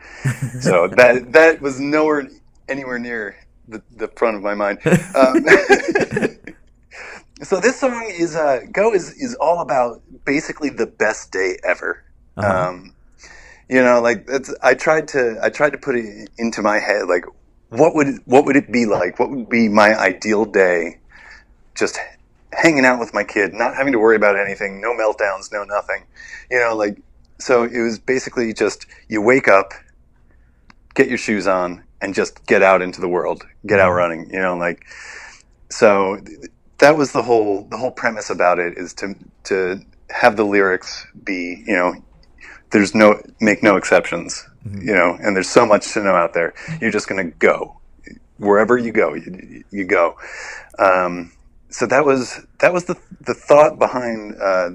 so 0.62 0.88
that 0.96 1.34
that 1.34 1.62
was 1.62 1.80
nowhere 1.80 2.30
anywhere 2.70 3.00
near 3.00 3.36
the, 3.68 3.82
the 3.98 4.08
front 4.10 4.38
of 4.38 4.44
my 4.44 4.56
mind. 4.56 4.80
Um, 4.86 5.46
so 7.44 7.60
this 7.60 7.80
song 7.80 8.12
is 8.12 8.36
uh, 8.36 8.62
"Go" 8.72 8.94
is 8.94 9.12
is 9.14 9.36
all 9.36 9.62
about 9.62 10.02
basically 10.26 10.70
the 10.70 10.88
best 10.88 11.32
day 11.32 11.58
ever. 11.64 12.04
Uh-huh. 12.36 12.70
Um, 12.70 12.94
you 13.70 13.82
know, 13.82 14.02
like 14.02 14.28
I 14.64 14.74
tried 14.74 15.08
to 15.10 15.40
I 15.42 15.50
tried 15.50 15.72
to 15.72 15.78
put 15.78 15.96
it 15.96 16.30
into 16.38 16.62
my 16.62 16.80
head, 16.80 17.08
like 17.08 17.26
what 17.70 17.94
would 17.96 18.20
what 18.26 18.46
would 18.46 18.56
it 18.56 18.72
be 18.72 18.86
like? 18.86 19.20
What 19.20 19.30
would 19.30 19.50
be 19.50 19.68
my 19.68 19.98
ideal 19.98 20.46
day? 20.46 21.00
Just 21.76 22.00
hanging 22.54 22.86
out 22.86 23.00
with 23.00 23.14
my 23.14 23.24
kid, 23.24 23.54
not 23.54 23.76
having 23.76 23.94
to 23.94 24.00
worry 24.00 24.16
about 24.16 24.38
anything, 24.38 24.82
no 24.82 24.94
meltdowns, 24.94 25.52
no 25.52 25.64
nothing. 25.64 26.06
You 26.50 26.60
know, 26.60 26.76
like 26.76 26.98
so 27.40 27.64
it 27.64 27.82
was 27.82 28.00
basically 28.00 28.54
just 28.54 28.86
you 29.10 29.22
wake 29.22 29.48
up, 29.48 29.74
get 30.96 31.08
your 31.08 31.18
shoes 31.18 31.46
on, 31.46 31.84
and 32.02 32.16
just 32.16 32.46
get 32.48 32.64
out 32.64 32.82
into 32.82 33.02
the 33.02 33.10
world, 33.10 33.44
get 33.66 33.80
out 33.80 33.92
running, 33.92 34.30
you 34.32 34.40
know, 34.40 34.56
like 34.56 34.86
so 35.70 36.20
that 36.80 36.98
was 36.98 37.12
the 37.12 37.24
whole 37.24 37.68
the 37.70 37.78
whole 37.78 37.92
premise 37.92 38.30
about 38.30 38.60
it 38.60 38.78
is 38.78 38.94
to 38.96 39.16
to 39.46 39.82
have 40.10 40.38
the 40.38 40.44
lyrics 40.46 41.06
be, 41.24 41.64
you 41.66 41.74
know, 41.74 41.96
there's 42.72 42.94
no 42.96 43.22
make 43.42 43.64
no 43.64 43.76
exceptions, 43.78 44.48
you 44.66 44.94
know, 44.94 45.18
and 45.22 45.36
there's 45.36 45.50
so 45.50 45.66
much 45.66 45.94
to 45.94 46.04
know 46.04 46.16
out 46.16 46.34
there. 46.34 46.54
You're 46.82 46.92
just 46.92 47.08
going 47.08 47.26
to 47.26 47.36
go 47.38 47.78
wherever 48.38 48.78
you 48.78 48.92
go, 48.92 49.14
you, 49.14 49.64
you 49.72 49.86
go. 49.86 50.16
Um, 50.80 51.32
so 51.70 51.86
that 51.88 52.06
was 52.06 52.46
that 52.60 52.74
was 52.74 52.86
the 52.86 52.96
the 53.22 53.34
thought 53.34 53.78
behind 53.78 54.36
uh, 54.42 54.72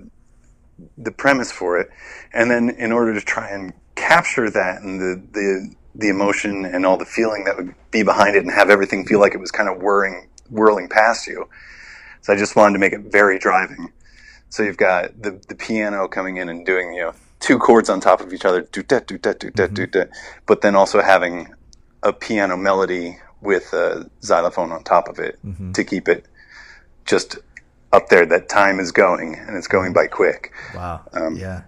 the 0.99 1.13
premise 1.13 1.51
for 1.51 1.79
it, 1.79 1.89
and 2.33 2.51
then 2.51 2.71
in 2.71 2.93
order 2.93 3.15
to 3.15 3.21
try 3.21 3.49
and 3.51 3.73
capture 3.95 4.51
that 4.51 4.83
and 4.83 5.01
the 5.01 5.23
the 5.33 5.75
the 5.95 6.09
emotion 6.09 6.65
and 6.65 6.87
all 6.87 6.97
the 6.97 7.05
feeling 7.05 7.45
that 7.45 7.57
would 7.57 7.75
be 7.91 8.03
behind 8.03 8.37
it, 8.37 8.43
and 8.43 8.51
have 8.51 8.71
everything 8.71 9.07
feel 9.07 9.21
like 9.21 9.35
it 9.35 9.41
was 9.41 9.51
kind 9.51 9.69
of 9.69 9.81
whirring 9.81 10.29
whirling 10.51 10.89
past 10.89 11.27
you. 11.27 11.49
So 12.23 12.33
I 12.33 12.37
just 12.37 12.57
wanted 12.57 12.75
to 12.75 12.79
make 12.79 12.93
it 12.93 13.01
very 13.01 13.39
driving. 13.39 13.93
So 14.49 14.63
you've 14.63 14.77
got 14.77 15.21
the 15.23 15.41
the 15.49 15.55
piano 15.55 16.09
coming 16.09 16.37
in 16.39 16.49
and 16.49 16.65
doing 16.65 16.95
you 16.95 17.03
know 17.03 17.15
two 17.41 17.59
chords 17.59 17.91
on 17.91 18.01
top 18.01 18.21
of 18.21 18.33
each 18.33 18.45
other, 18.45 18.63
do 18.63 18.83
da 18.83 19.01
do 19.01 19.19
da 19.19 19.33
do 19.33 19.51
da 19.51 19.67
do 19.67 19.87
da, 19.87 20.05
but 20.47 20.61
then 20.61 20.75
also 20.77 21.03
having 21.03 21.53
a 22.03 22.13
piano 22.13 22.57
melody 22.57 23.19
with 23.41 23.73
a 23.73 24.09
xylophone 24.25 24.73
on 24.73 24.85
top 24.85 25.09
of 25.09 25.19
it 25.19 25.39
to 25.75 25.85
keep 25.85 26.09
it 26.09 26.27
just 27.05 27.39
up 27.93 28.09
there. 28.09 28.25
That 28.25 28.49
time 28.49 28.79
is 28.79 28.93
going 28.93 29.35
and 29.35 29.57
it's 29.57 29.69
going 29.69 29.93
by 29.93 30.07
quick. 30.07 30.53
Wow. 30.75 31.01
Um, 31.13 31.37
yeah. 31.37 31.63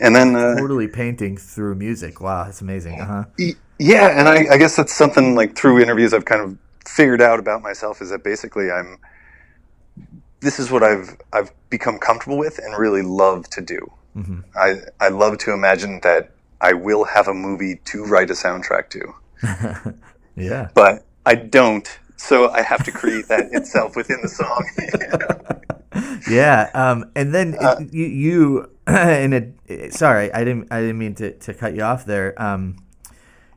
And 0.00 0.14
then 0.14 0.36
uh, 0.36 0.54
Totally 0.56 0.86
painting 0.88 1.36
through 1.36 1.74
music. 1.76 2.20
Wow, 2.20 2.44
that's 2.44 2.60
amazing. 2.60 3.00
Uh 3.00 3.06
huh. 3.06 3.52
Yeah, 3.78 4.18
and 4.18 4.28
I, 4.28 4.54
I 4.54 4.58
guess 4.58 4.76
that's 4.76 4.94
something 4.94 5.34
like 5.34 5.56
through 5.56 5.80
interviews 5.80 6.12
I've 6.14 6.26
kind 6.26 6.42
of 6.42 6.58
figured 6.86 7.22
out 7.22 7.40
about 7.40 7.62
myself 7.62 8.02
is 8.02 8.10
that 8.10 8.22
basically 8.22 8.70
I'm 8.70 8.98
this 10.42 10.58
is 10.58 10.70
what 10.70 10.82
I've 10.82 11.16
I've 11.32 11.50
become 11.70 11.98
comfortable 11.98 12.36
with 12.38 12.58
and 12.58 12.76
really 12.76 13.02
love 13.02 13.48
to 13.50 13.60
do. 13.60 13.78
I 14.54 14.76
I 15.00 15.08
love 15.08 15.38
to 15.38 15.52
imagine 15.52 16.00
that 16.02 16.32
I 16.60 16.74
will 16.74 17.04
have 17.04 17.28
a 17.28 17.34
movie 17.34 17.76
to 17.86 18.04
write 18.04 18.30
a 18.30 18.34
soundtrack 18.34 18.90
to, 18.90 19.94
Yeah. 20.36 20.68
but 20.74 21.04
I 21.24 21.34
don't. 21.36 21.88
So 22.16 22.50
I 22.50 22.62
have 22.62 22.84
to 22.84 22.92
create 22.92 23.28
that 23.28 23.48
itself 23.52 23.96
within 23.96 24.20
the 24.22 24.28
song. 24.28 24.62
Yeah. 26.30 26.70
Um, 26.74 27.10
and 27.14 27.34
then 27.34 27.56
Uh, 27.60 27.76
you, 27.90 28.06
you 28.06 28.70
in 28.88 29.32
a 29.68 29.90
sorry, 29.90 30.32
I 30.32 30.44
didn't 30.44 30.68
I 30.72 30.80
didn't 30.80 30.98
mean 30.98 31.14
to, 31.16 31.32
to 31.38 31.52
cut 31.54 31.74
you 31.74 31.82
off 31.82 32.04
there. 32.06 32.40
Um, 32.40 32.76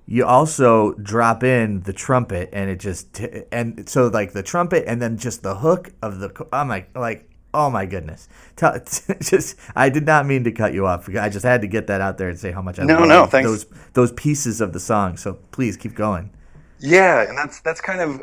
you 0.06 0.26
also 0.26 0.94
drop 0.96 1.44
in 1.44 1.82
the 1.82 1.94
trumpet 1.94 2.50
and 2.54 2.70
it 2.70 2.80
just 2.80 3.20
and 3.52 3.88
so 3.90 4.08
like 4.08 4.34
the 4.34 4.44
trumpet 4.44 4.86
and 4.88 5.02
then 5.02 5.18
just 5.18 5.44
the 5.44 5.56
hook 5.58 5.94
of 6.02 6.20
the 6.20 6.48
oh 6.54 6.66
my 6.66 6.86
like 6.96 7.30
oh 7.54 7.70
my 7.70 7.86
goodness 7.86 8.30
Tell, 8.56 8.80
just 9.22 9.58
i 9.76 9.90
did 9.90 10.06
not 10.06 10.26
mean 10.26 10.44
to 10.44 10.52
cut 10.52 10.74
you 10.74 10.86
off 10.88 11.10
i 11.16 11.30
just 11.30 11.46
had 11.46 11.62
to 11.62 11.68
get 11.68 11.88
that 11.88 12.02
out 12.02 12.18
there 12.18 12.30
and 12.30 12.40
say 12.40 12.52
how 12.52 12.62
much 12.62 12.80
i 12.80 12.86
No, 12.86 13.06
love 13.06 13.06
no, 13.06 13.28
thanks. 13.28 13.44
those 13.44 13.66
those 13.94 14.12
pieces 14.14 14.62
of 14.62 14.74
the 14.74 14.80
song 14.80 15.18
so 15.18 15.36
please 15.52 15.78
keep 15.78 15.96
going 15.96 16.32
Yeah, 16.80 17.28
and 17.28 17.38
that's 17.38 17.62
that's 17.62 17.82
kind 17.82 18.02
of 18.02 18.22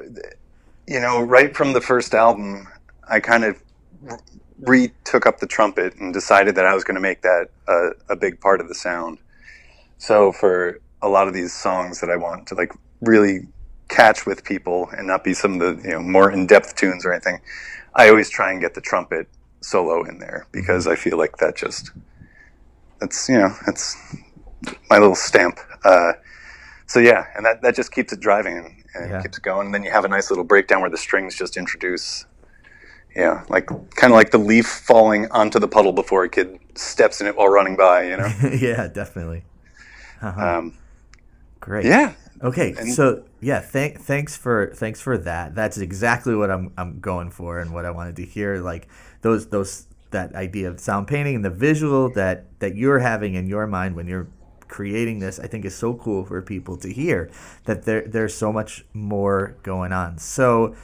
you 0.86 1.00
know 1.00 1.22
right 1.22 1.56
from 1.56 1.72
the 1.72 1.80
first 1.80 2.14
album, 2.14 2.68
I 3.08 3.20
kind 3.20 3.44
of 3.44 3.62
re 4.60 4.92
took 5.04 5.26
up 5.26 5.40
the 5.40 5.46
trumpet 5.46 5.94
and 5.96 6.12
decided 6.12 6.54
that 6.56 6.66
I 6.66 6.74
was 6.74 6.84
going 6.84 6.94
to 6.96 7.00
make 7.00 7.22
that 7.22 7.48
a, 7.68 7.90
a 8.10 8.16
big 8.16 8.40
part 8.40 8.60
of 8.60 8.68
the 8.68 8.74
sound. 8.74 9.18
So 9.98 10.32
for 10.32 10.80
a 11.02 11.08
lot 11.08 11.28
of 11.28 11.34
these 11.34 11.52
songs 11.52 12.00
that 12.00 12.10
I 12.10 12.16
want 12.16 12.46
to 12.48 12.54
like 12.54 12.72
really 13.00 13.48
catch 13.88 14.24
with 14.24 14.44
people 14.44 14.88
and 14.96 15.06
not 15.06 15.22
be 15.24 15.34
some 15.34 15.60
of 15.60 15.76
the 15.76 15.82
you 15.88 15.94
know 15.94 16.00
more 16.00 16.30
in 16.30 16.46
depth 16.46 16.76
tunes 16.76 17.04
or 17.04 17.12
anything, 17.12 17.40
I 17.94 18.08
always 18.08 18.30
try 18.30 18.52
and 18.52 18.60
get 18.60 18.74
the 18.74 18.80
trumpet 18.80 19.28
solo 19.60 20.04
in 20.04 20.18
there 20.18 20.46
because 20.52 20.86
I 20.86 20.96
feel 20.96 21.18
like 21.18 21.36
that 21.38 21.56
just 21.56 21.90
that's 23.00 23.28
you 23.28 23.38
know 23.38 23.54
that's 23.66 23.96
my 24.88 24.98
little 24.98 25.14
stamp. 25.14 25.58
Uh, 25.84 26.12
so 26.86 27.00
yeah, 27.00 27.26
and 27.36 27.44
that, 27.44 27.62
that 27.62 27.74
just 27.74 27.90
keeps 27.92 28.12
it 28.12 28.20
driving 28.20 28.84
and, 28.94 29.10
Yeah. 29.10 29.22
keeps 29.22 29.38
it 29.38 29.42
going. 29.42 29.66
And 29.66 29.74
then 29.74 29.82
you 29.82 29.90
have 29.90 30.04
a 30.04 30.08
nice 30.08 30.30
little 30.30 30.44
breakdown 30.44 30.82
where 30.82 30.90
the 30.90 30.98
strings 30.98 31.34
just 31.34 31.56
introduce, 31.56 32.26
yeah, 33.16 33.44
like 33.48 33.66
kind 33.66 34.12
of 34.12 34.16
like 34.16 34.30
the 34.30 34.38
leaf 34.38 34.66
falling 34.66 35.30
onto 35.30 35.58
the 35.58 35.68
puddle 35.68 35.92
before 35.92 36.24
a 36.24 36.28
kid 36.28 36.58
steps 36.74 37.20
in 37.20 37.26
it 37.26 37.36
while 37.36 37.48
running 37.48 37.76
by. 37.76 38.04
You 38.04 38.18
know, 38.18 38.32
yeah 38.52 38.86
definitely 38.88 39.44
um, 40.22 40.76
great 41.62 41.86
yeah, 41.86 42.12
Okay, 42.42 42.74
And- 42.76 42.92
so 42.92 43.22
yeah, 43.40 43.60
thank 43.60 44.00
thanks 44.00 44.36
for 44.36 44.72
thanks 44.74 45.00
for 45.00 45.16
that. 45.18 45.54
That's 45.54 45.78
exactly 45.78 46.34
what 46.34 46.50
I'm 46.50 46.72
I'm 46.76 46.98
going 46.98 47.30
for 47.30 47.60
and 47.60 47.72
what 47.72 47.84
I 47.84 47.90
wanted 47.90 48.16
to 48.16 48.24
hear. 48.24 48.58
Like 48.58 48.88
those 49.20 49.46
those 49.46 49.86
that 50.10 50.34
idea 50.34 50.68
of 50.68 50.80
sound 50.80 51.06
painting 51.06 51.36
and 51.36 51.44
the 51.44 51.50
visual 51.50 52.10
that 52.10 52.58
that 52.58 52.74
you're 52.76 52.98
having 52.98 53.34
in 53.34 53.46
your 53.46 53.66
mind 53.66 53.94
when 53.94 54.08
you're 54.08 54.28
creating 54.66 55.20
this, 55.20 55.38
I 55.38 55.46
think 55.46 55.64
is 55.64 55.74
so 55.74 55.94
cool 55.94 56.24
for 56.24 56.42
people 56.42 56.76
to 56.78 56.92
hear 56.92 57.30
that 57.64 57.84
there 57.84 58.02
there's 58.08 58.34
so 58.34 58.52
much 58.52 58.84
more 58.92 59.56
going 59.62 59.92
on. 59.92 60.18
So 60.18 60.74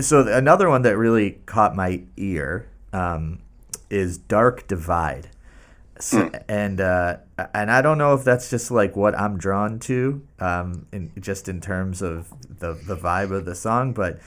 so 0.00 0.26
another 0.26 0.68
one 0.68 0.82
that 0.82 0.98
really 0.98 1.40
caught 1.46 1.74
my 1.74 2.02
ear 2.18 2.68
um, 2.92 3.40
is 3.88 4.18
Dark 4.18 4.68
Divide. 4.68 5.30
So, 6.00 6.30
and 6.48 6.80
uh, 6.80 7.18
and 7.54 7.70
I 7.70 7.82
don't 7.82 7.98
know 7.98 8.14
if 8.14 8.24
that's 8.24 8.50
just 8.50 8.70
like 8.70 8.96
what 8.96 9.18
I'm 9.18 9.38
drawn 9.38 9.78
to, 9.80 10.22
um, 10.38 10.86
in 10.92 11.12
just 11.20 11.48
in 11.48 11.60
terms 11.60 12.02
of 12.02 12.28
the 12.58 12.74
the 12.74 12.96
vibe 12.96 13.32
of 13.32 13.44
the 13.44 13.54
song, 13.54 13.92
but 13.92 14.18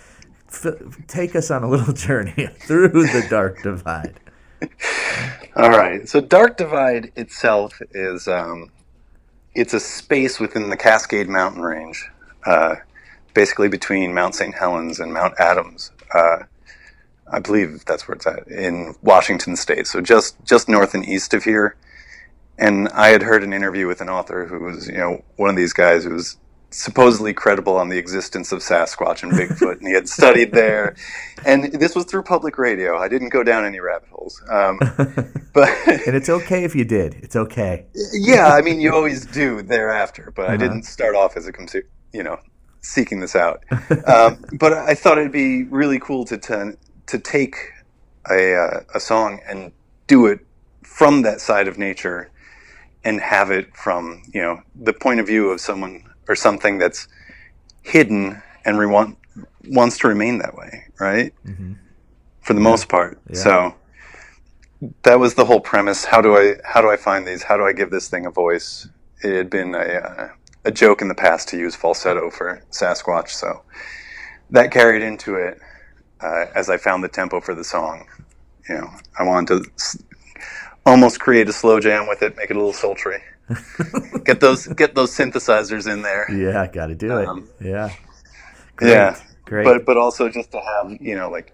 f- 0.49 0.75
take 1.07 1.35
us 1.35 1.51
on 1.51 1.63
a 1.63 1.69
little 1.75 1.93
journey 1.93 2.47
through 2.59 2.89
the 2.89 3.25
dark 3.29 3.63
divide. 3.63 4.19
All 5.55 5.69
right. 5.69 6.07
So 6.07 6.21
Dark 6.21 6.57
Divide 6.57 7.11
itself 7.15 7.81
is 7.91 8.27
um, 8.27 8.71
it's 9.53 9.73
a 9.73 9.79
space 9.79 10.39
within 10.39 10.69
the 10.69 10.77
Cascade 10.77 11.29
Mountain 11.29 11.61
Range, 11.61 12.09
uh, 12.45 12.75
basically 13.33 13.67
between 13.69 14.13
Mount 14.13 14.35
St. 14.35 14.55
Helens 14.55 14.99
and 14.99 15.13
Mount 15.13 15.33
Adams. 15.39 15.91
Uh, 16.13 16.43
I 17.31 17.39
believe 17.39 17.85
that's 17.85 18.07
where 18.07 18.15
it's 18.15 18.27
at 18.27 18.47
in 18.47 18.95
Washington 19.01 19.55
State. 19.55 19.87
So 19.87 20.01
just 20.01 20.35
just 20.43 20.69
north 20.69 20.93
and 20.93 21.07
east 21.07 21.33
of 21.33 21.43
here. 21.43 21.75
And 22.57 22.87
I 22.89 23.07
had 23.07 23.23
heard 23.23 23.43
an 23.43 23.51
interview 23.51 23.87
with 23.87 23.99
an 24.01 24.09
author 24.09 24.45
who 24.45 24.59
was, 24.59 24.87
you 24.87 24.97
know, 24.97 25.23
one 25.37 25.49
of 25.49 25.55
these 25.55 25.73
guys 25.73 26.03
who 26.03 26.11
was 26.11 26.37
supposedly 26.73 27.33
credible 27.33 27.77
on 27.77 27.89
the 27.89 27.97
existence 27.97 28.51
of 28.51 28.59
Sasquatch 28.59 29.23
and 29.23 29.31
Bigfoot, 29.31 29.77
and 29.77 29.87
he 29.87 29.93
had 29.93 30.09
studied 30.09 30.51
there. 30.51 30.95
And 31.45 31.65
this 31.73 31.95
was 31.95 32.05
through 32.05 32.23
public 32.23 32.57
radio. 32.57 32.97
I 32.97 33.07
didn't 33.07 33.29
go 33.29 33.43
down 33.43 33.65
any 33.65 33.79
rabbit 33.79 34.09
holes, 34.09 34.41
um, 34.49 34.79
but 35.53 35.69
And 35.87 36.15
it's 36.15 36.29
okay 36.29 36.63
if 36.63 36.75
you 36.75 36.85
did. 36.85 37.15
It's 37.15 37.35
okay. 37.35 37.85
yeah, 38.13 38.47
I 38.47 38.61
mean, 38.61 38.79
you 38.79 38.93
always 38.93 39.25
do 39.25 39.61
thereafter, 39.61 40.31
but 40.35 40.49
I 40.49 40.57
didn't 40.57 40.83
start 40.83 41.15
off 41.15 41.37
as 41.37 41.47
a 41.47 41.53
you 42.11 42.23
know 42.23 42.39
seeking 42.81 43.19
this 43.19 43.35
out. 43.35 43.63
Um, 44.07 44.43
but 44.59 44.73
I 44.73 44.95
thought 44.95 45.17
it'd 45.17 45.31
be 45.31 45.63
really 45.63 45.99
cool 45.99 46.25
to 46.25 46.37
to, 46.37 46.77
to 47.07 47.19
take 47.19 47.55
a 48.29 48.55
uh, 48.55 48.79
a 48.93 48.99
song 48.99 49.39
and 49.47 49.71
do 50.07 50.27
it 50.27 50.39
from 50.83 51.21
that 51.23 51.41
side 51.41 51.67
of 51.67 51.77
nature 51.77 52.31
and 53.03 53.19
have 53.19 53.51
it 53.51 53.75
from 53.75 54.21
you 54.33 54.41
know 54.41 54.61
the 54.75 54.93
point 54.93 55.19
of 55.19 55.27
view 55.27 55.49
of 55.51 55.59
someone 55.59 56.03
or 56.27 56.35
something 56.35 56.77
that's 56.77 57.07
hidden 57.81 58.41
and 58.65 58.79
re- 58.79 58.85
want, 58.85 59.17
wants 59.67 59.97
to 59.97 60.07
remain 60.07 60.37
that 60.37 60.55
way, 60.55 60.85
right? 60.99 61.33
For 62.41 62.53
the 62.53 62.61
most 62.61 62.87
part. 62.87 63.19
Yeah. 63.29 63.35
So 63.35 63.75
that 65.03 65.19
was 65.19 65.35
the 65.35 65.45
whole 65.45 65.59
premise. 65.59 66.05
How 66.05 66.21
do 66.21 66.35
I 66.35 66.55
how 66.65 66.81
do 66.81 66.89
I 66.89 66.97
find 66.97 67.27
these? 67.27 67.43
How 67.43 67.57
do 67.57 67.63
I 67.63 67.73
give 67.73 67.89
this 67.89 68.07
thing 68.09 68.25
a 68.25 68.31
voice? 68.31 68.87
It 69.23 69.35
had 69.35 69.49
been 69.49 69.75
a 69.75 69.77
uh, 69.77 70.29
a 70.65 70.71
joke 70.71 71.01
in 71.01 71.07
the 71.07 71.15
past 71.15 71.49
to 71.49 71.57
use 71.57 71.75
falsetto 71.75 72.29
for 72.29 72.61
Sasquatch, 72.71 73.29
so 73.29 73.63
that 74.49 74.71
carried 74.71 75.01
into 75.01 75.35
it 75.35 75.59
uh, 76.23 76.45
as 76.55 76.69
I 76.69 76.77
found 76.77 77.03
the 77.03 77.09
tempo 77.09 77.41
for 77.41 77.53
the 77.53 77.63
song. 77.63 78.07
You 78.69 78.75
know, 78.75 78.89
I 79.19 79.23
wanted 79.23 79.63
to 79.65 79.71
s- 79.73 80.01
almost 80.85 81.19
create 81.19 81.49
a 81.49 81.53
slow 81.53 81.79
jam 81.79 82.07
with 82.07 82.21
it, 82.21 82.37
make 82.37 82.49
it 82.49 82.55
a 82.55 82.59
little 82.59 82.73
sultry. 82.73 83.21
get 84.23 84.39
those 84.39 84.67
get 84.67 84.95
those 84.95 85.11
synthesizers 85.11 85.91
in 85.91 86.01
there. 86.01 86.31
Yeah, 86.31 86.65
got 86.67 86.87
to 86.87 86.95
do 86.95 87.17
it. 87.17 87.27
Um, 87.27 87.49
Yeah. 87.59 87.91
yeah 88.81 89.19
Great. 89.45 89.65
but 89.65 89.85
but 89.85 89.97
also 89.97 90.29
just 90.29 90.51
to 90.51 90.59
have 90.61 90.97
you 91.01 91.15
know 91.15 91.29
like 91.29 91.53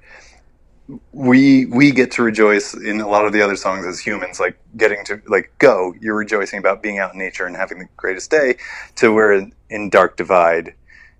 we 1.12 1.66
we 1.66 1.92
get 1.92 2.12
to 2.12 2.24
rejoice 2.24 2.74
in 2.74 3.02
a 3.02 3.08
lot 3.08 3.26
of 3.26 3.34
the 3.34 3.42
other 3.42 3.56
songs 3.56 3.86
as 3.86 4.00
humans 4.00 4.40
like 4.40 4.58
getting 4.78 5.04
to 5.06 5.22
like 5.28 5.52
go 5.60 5.94
you're 6.00 6.16
rejoicing 6.16 6.60
about 6.60 6.82
being 6.82 6.98
out 6.98 7.14
in 7.14 7.20
nature 7.20 7.46
and 7.46 7.56
having 7.56 7.80
the 7.80 7.88
greatest 7.98 8.32
day 8.32 8.56
to 8.96 9.12
where 9.14 9.34
in, 9.34 9.54
in 9.70 9.90
dark 9.90 10.16
divide 10.18 10.74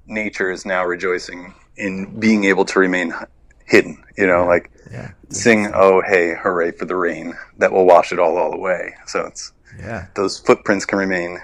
nature 0.08 0.50
is 0.52 0.66
now 0.66 0.84
rejoicing 0.86 1.54
in 1.78 2.20
being 2.20 2.46
able 2.46 2.66
to 2.66 2.80
remain 2.80 3.14
hidden 3.70 4.04
you 4.18 4.26
know 4.28 4.46
like 4.46 4.72
yeah. 4.92 5.12
sing 5.30 5.72
oh 5.74 6.02
hey 6.08 6.34
hooray 6.36 6.72
for 6.72 6.86
the 6.86 6.96
rain 6.96 7.34
that 7.58 7.72
will 7.72 7.86
wash 7.86 8.12
it 8.12 8.20
all 8.20 8.38
all 8.38 8.54
away 8.54 8.94
so 9.08 9.26
it's 9.26 9.54
Yeah. 9.80 10.08
those 10.16 10.40
footprints 10.40 10.86
can 10.86 11.00
remain 11.00 11.40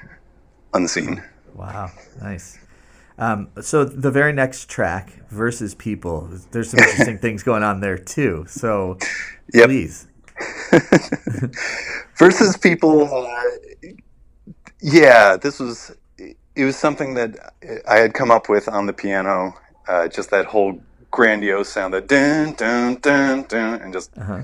unseen 0.73 1.23
Wow, 1.53 1.89
nice. 2.21 2.59
Um, 3.17 3.47
so 3.61 3.85
the 3.85 4.11
very 4.11 4.33
next 4.33 4.69
track, 4.69 5.13
versus 5.29 5.73
people, 5.73 6.29
there's 6.51 6.69
some 6.71 6.81
interesting 6.81 7.17
things 7.25 7.43
going 7.43 7.63
on 7.63 7.79
there 7.79 7.97
too. 7.97 8.45
So 8.49 8.97
Yep. 9.53 9.67
please, 9.67 10.07
versus 12.17 12.57
people 12.57 13.03
uh, 13.25 13.41
yeah 14.81 15.37
this 15.37 15.59
was 15.59 15.95
it 16.55 16.65
was 16.65 16.75
something 16.75 17.13
that 17.13 17.53
i 17.87 17.97
had 17.97 18.13
come 18.13 18.31
up 18.31 18.49
with 18.49 18.67
on 18.67 18.85
the 18.85 18.93
piano 18.93 19.53
uh, 19.87 20.07
just 20.09 20.29
that 20.31 20.45
whole 20.45 20.79
grandiose 21.19 21.69
sound 21.69 21.93
that 21.93 22.07
dun 22.07 22.53
dun 22.61 22.95
dun 23.05 23.43
dun 23.47 23.81
and 23.81 23.93
just 23.93 24.09
Uh-huh. 24.17 24.41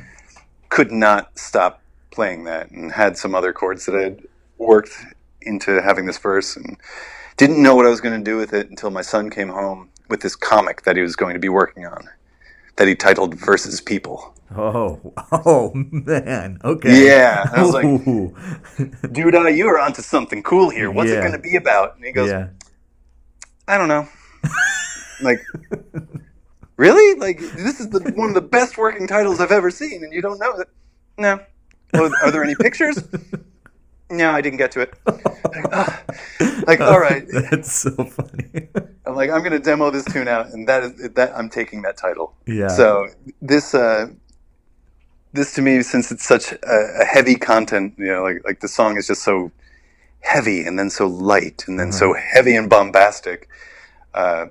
could 0.69 0.91
not 0.91 1.37
stop 1.37 1.81
playing 2.11 2.45
that 2.45 2.71
and 2.71 2.93
had 2.93 3.17
some 3.17 3.35
other 3.35 3.51
chords 3.59 3.85
that 3.85 3.95
i 3.95 4.03
had 4.03 4.19
worked 4.57 4.93
into 5.41 5.81
having 5.81 6.05
this 6.05 6.17
verse 6.17 6.55
and 6.55 6.77
didn't 7.35 7.61
know 7.61 7.75
what 7.75 7.85
i 7.85 7.89
was 7.89 7.99
going 8.05 8.17
to 8.17 8.23
do 8.31 8.37
with 8.37 8.53
it 8.53 8.69
until 8.69 8.89
my 8.89 9.01
son 9.01 9.29
came 9.29 9.49
home 9.49 9.89
with 10.09 10.21
this 10.21 10.35
comic 10.35 10.83
that 10.83 10.95
he 10.95 11.01
was 11.01 11.15
going 11.15 11.33
to 11.33 11.39
be 11.47 11.49
working 11.49 11.85
on 11.85 12.01
that 12.77 12.87
he 12.87 12.95
titled 12.95 13.33
versus 13.35 13.81
people 13.81 14.33
oh, 14.55 15.13
oh 15.31 15.71
man, 15.75 16.59
okay, 16.63 17.07
Yeah, 17.07 17.49
I 17.53 17.61
was 17.63 17.73
like- 17.73 19.11
dude, 19.13 19.35
uh, 19.35 19.47
you 19.47 19.67
are 19.67 19.79
onto 19.79 20.01
something 20.01 20.41
cool 20.43 20.69
here. 20.69 20.89
What's 20.91 21.09
it 21.11 21.21
going 21.25 21.31
to 21.41 21.45
be 21.49 21.55
about? 21.55 21.95
And 21.95 22.03
he 22.03 22.11
goes, 22.11 22.29
yeah, 22.29 22.47
I 23.67 23.77
don't 23.77 23.87
know. 23.87 24.05
like, 25.21 25.39
really? 26.81 27.19
Like, 27.19 27.39
this 27.39 27.79
is 27.79 27.89
the, 27.89 27.99
one 28.15 28.29
of 28.29 28.33
the 28.33 28.41
best 28.41 28.77
working 28.77 29.07
titles 29.07 29.39
I've 29.39 29.51
ever 29.51 29.69
seen, 29.69 30.03
and 30.03 30.11
you 30.11 30.21
don't 30.21 30.39
know 30.39 30.51
it? 30.57 30.67
No. 31.17 31.39
Well, 31.93 32.11
are 32.23 32.31
there 32.31 32.43
any 32.43 32.55
pictures? 32.55 33.03
No, 34.09 34.31
I 34.31 34.41
didn't 34.41 34.57
get 34.57 34.71
to 34.73 34.81
it. 34.81 34.93
Like, 35.05 36.67
like, 36.67 36.81
all 36.81 36.99
right. 36.99 37.25
that's 37.49 37.71
so 37.71 37.91
funny. 37.91 38.67
I'm 39.05 39.15
like, 39.15 39.29
I'm 39.29 39.39
going 39.39 39.53
to 39.53 39.59
demo 39.59 39.89
this 39.89 40.05
tune 40.05 40.27
out, 40.27 40.47
and 40.47 40.67
that 40.67 40.83
is 40.83 41.09
that. 41.11 41.31
I'm 41.37 41.49
taking 41.49 41.81
that 41.83 41.97
title. 41.97 42.33
yeah, 42.45 42.67
So 42.67 43.07
this, 43.41 43.73
uh, 43.73 44.07
this 45.31 45.53
to 45.55 45.61
me, 45.61 45.81
since 45.81 46.11
it's 46.11 46.25
such 46.25 46.51
a, 46.51 46.57
a 47.01 47.05
heavy 47.05 47.35
content, 47.35 47.93
you 47.97 48.07
know, 48.07 48.23
like 48.23 48.43
like 48.43 48.59
the 48.59 48.67
song 48.67 48.97
is 48.97 49.07
just 49.07 49.23
so 49.23 49.51
heavy 50.19 50.65
and 50.65 50.77
then 50.77 50.89
so 50.89 51.07
light 51.07 51.63
and 51.67 51.79
then 51.79 51.91
so 51.91 52.13
heavy 52.13 52.55
and 52.55 52.69
bombastic. 52.69 53.47
Uh, 54.13 54.47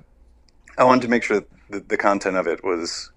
I 0.77 0.83
wanted 0.83 1.03
to 1.03 1.07
make 1.07 1.23
sure 1.23 1.39
that 1.39 1.47
the, 1.71 1.79
the 1.79 1.97
content 1.97 2.37
of 2.37 2.47
it 2.47 2.63
was 2.63 3.11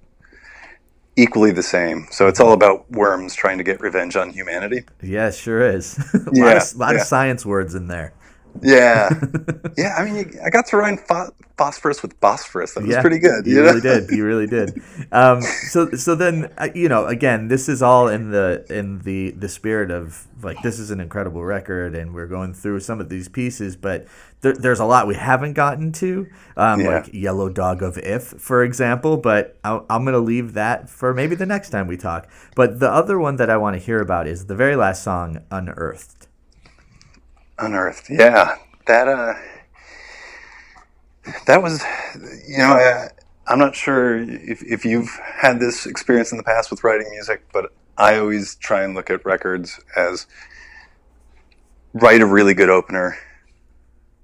equally 1.16 1.52
the 1.52 1.62
same. 1.62 2.06
So 2.10 2.26
it's 2.28 2.40
all 2.40 2.52
about 2.52 2.90
worms 2.90 3.34
trying 3.34 3.58
to 3.58 3.64
get 3.64 3.80
revenge 3.80 4.16
on 4.16 4.30
humanity. 4.30 4.84
yeah, 5.02 5.30
sure 5.30 5.60
is. 5.60 5.98
a 6.14 6.18
lot, 6.18 6.34
Yeah, 6.34 6.56
of, 6.56 6.76
lot 6.76 6.94
yeah. 6.94 7.00
of 7.00 7.06
science 7.06 7.46
words 7.46 7.74
in 7.74 7.88
there. 7.88 8.12
Yeah, 8.62 9.10
yeah. 9.76 9.94
I 9.96 10.04
mean, 10.04 10.38
I 10.44 10.50
got 10.50 10.66
to 10.66 10.76
rhyme 10.76 10.96
pho- 10.96 11.32
phosphorus 11.58 12.02
with 12.02 12.18
Bosphorus. 12.20 12.74
That 12.74 12.84
was 12.84 12.90
yeah, 12.90 13.00
pretty 13.00 13.18
good. 13.18 13.46
You 13.46 13.56
know? 13.56 13.62
really 13.62 13.80
did. 13.80 14.10
You 14.10 14.24
really 14.24 14.46
did. 14.46 14.80
Um, 15.12 15.42
so, 15.68 15.90
so 15.92 16.14
then, 16.14 16.52
uh, 16.58 16.68
you 16.74 16.88
know, 16.88 17.06
again, 17.06 17.48
this 17.48 17.68
is 17.68 17.82
all 17.82 18.08
in 18.08 18.30
the 18.30 18.64
in 18.70 19.00
the 19.00 19.32
the 19.32 19.48
spirit 19.48 19.90
of 19.90 20.26
like 20.42 20.62
this 20.62 20.78
is 20.78 20.90
an 20.90 21.00
incredible 21.00 21.44
record, 21.44 21.94
and 21.94 22.14
we're 22.14 22.26
going 22.26 22.54
through 22.54 22.80
some 22.80 23.00
of 23.00 23.08
these 23.08 23.28
pieces, 23.28 23.76
but 23.76 24.06
there, 24.40 24.54
there's 24.54 24.80
a 24.80 24.84
lot 24.84 25.06
we 25.06 25.14
haven't 25.16 25.54
gotten 25.54 25.90
to, 25.92 26.26
um, 26.56 26.80
Yeah. 26.80 26.88
like 26.88 27.10
Yellow 27.12 27.48
Dog 27.48 27.82
of 27.82 27.98
If, 27.98 28.22
for 28.38 28.62
example. 28.62 29.16
But 29.16 29.58
i 29.64 29.80
I'm 29.90 30.04
gonna 30.04 30.18
leave 30.18 30.54
that 30.54 30.88
for 30.88 31.12
maybe 31.12 31.34
the 31.34 31.46
next 31.46 31.70
time 31.70 31.86
we 31.86 31.96
talk. 31.96 32.28
But 32.54 32.78
the 32.78 32.90
other 32.90 33.18
one 33.18 33.36
that 33.36 33.50
I 33.50 33.56
want 33.56 33.74
to 33.76 33.82
hear 33.84 34.00
about 34.00 34.26
is 34.26 34.46
the 34.46 34.54
very 34.54 34.76
last 34.76 35.02
song, 35.02 35.40
Unearthed. 35.50 36.23
Unearthed. 37.58 38.10
Yeah, 38.10 38.56
that 38.86 39.08
uh, 39.08 39.34
that 41.46 41.62
was, 41.62 41.82
you 42.48 42.58
know, 42.58 42.72
I, 42.74 43.08
I'm 43.46 43.58
not 43.58 43.74
sure 43.76 44.18
if 44.18 44.62
if 44.62 44.84
you've 44.84 45.10
had 45.22 45.60
this 45.60 45.86
experience 45.86 46.32
in 46.32 46.38
the 46.38 46.44
past 46.44 46.70
with 46.70 46.82
writing 46.84 47.08
music, 47.10 47.44
but 47.52 47.72
I 47.96 48.18
always 48.18 48.56
try 48.56 48.82
and 48.82 48.94
look 48.94 49.10
at 49.10 49.24
records 49.24 49.80
as 49.96 50.26
write 51.92 52.20
a 52.20 52.26
really 52.26 52.54
good 52.54 52.70
opener, 52.70 53.16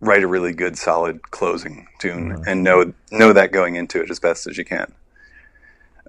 write 0.00 0.22
a 0.22 0.26
really 0.26 0.52
good 0.52 0.76
solid 0.76 1.30
closing 1.30 1.86
tune, 1.98 2.42
and 2.46 2.64
know 2.64 2.92
know 3.12 3.32
that 3.32 3.52
going 3.52 3.76
into 3.76 4.02
it 4.02 4.10
as 4.10 4.18
best 4.18 4.46
as 4.46 4.58
you 4.58 4.64
can. 4.64 4.92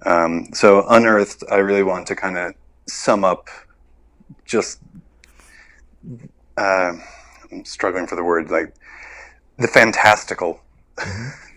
Um, 0.04 0.48
so 0.52 0.84
unearthed, 0.88 1.44
I 1.50 1.56
really 1.56 1.84
want 1.84 2.08
to 2.08 2.16
kind 2.16 2.36
of 2.36 2.54
sum 2.88 3.24
up 3.24 3.48
just 4.44 4.80
uh, 6.56 6.92
I'm 7.50 7.64
struggling 7.64 8.06
for 8.06 8.16
the 8.16 8.24
word 8.24 8.50
like 8.50 8.74
the 9.58 9.68
fantastical. 9.68 10.60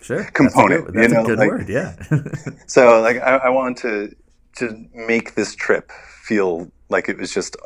Sure, 0.01 0.17
that's 0.17 0.29
a 0.29 0.31
Component, 0.33 0.85
good- 0.87 0.95
you 0.95 1.01
That's 1.01 1.13
a 1.13 1.23
good 1.25 1.39
like- 1.39 1.49
word. 1.49 1.69
Yeah. 1.69 1.95
So 2.67 3.01
like 3.01 3.17
I, 3.17 3.37
I 3.37 3.49
wanted 3.49 3.77
to 3.81 4.15
to 4.57 4.85
make 4.93 5.35
this 5.35 5.55
trip 5.55 5.91
feel 5.91 6.71
like 6.89 7.09
it 7.09 7.17
was 7.17 7.33
just 7.33 7.57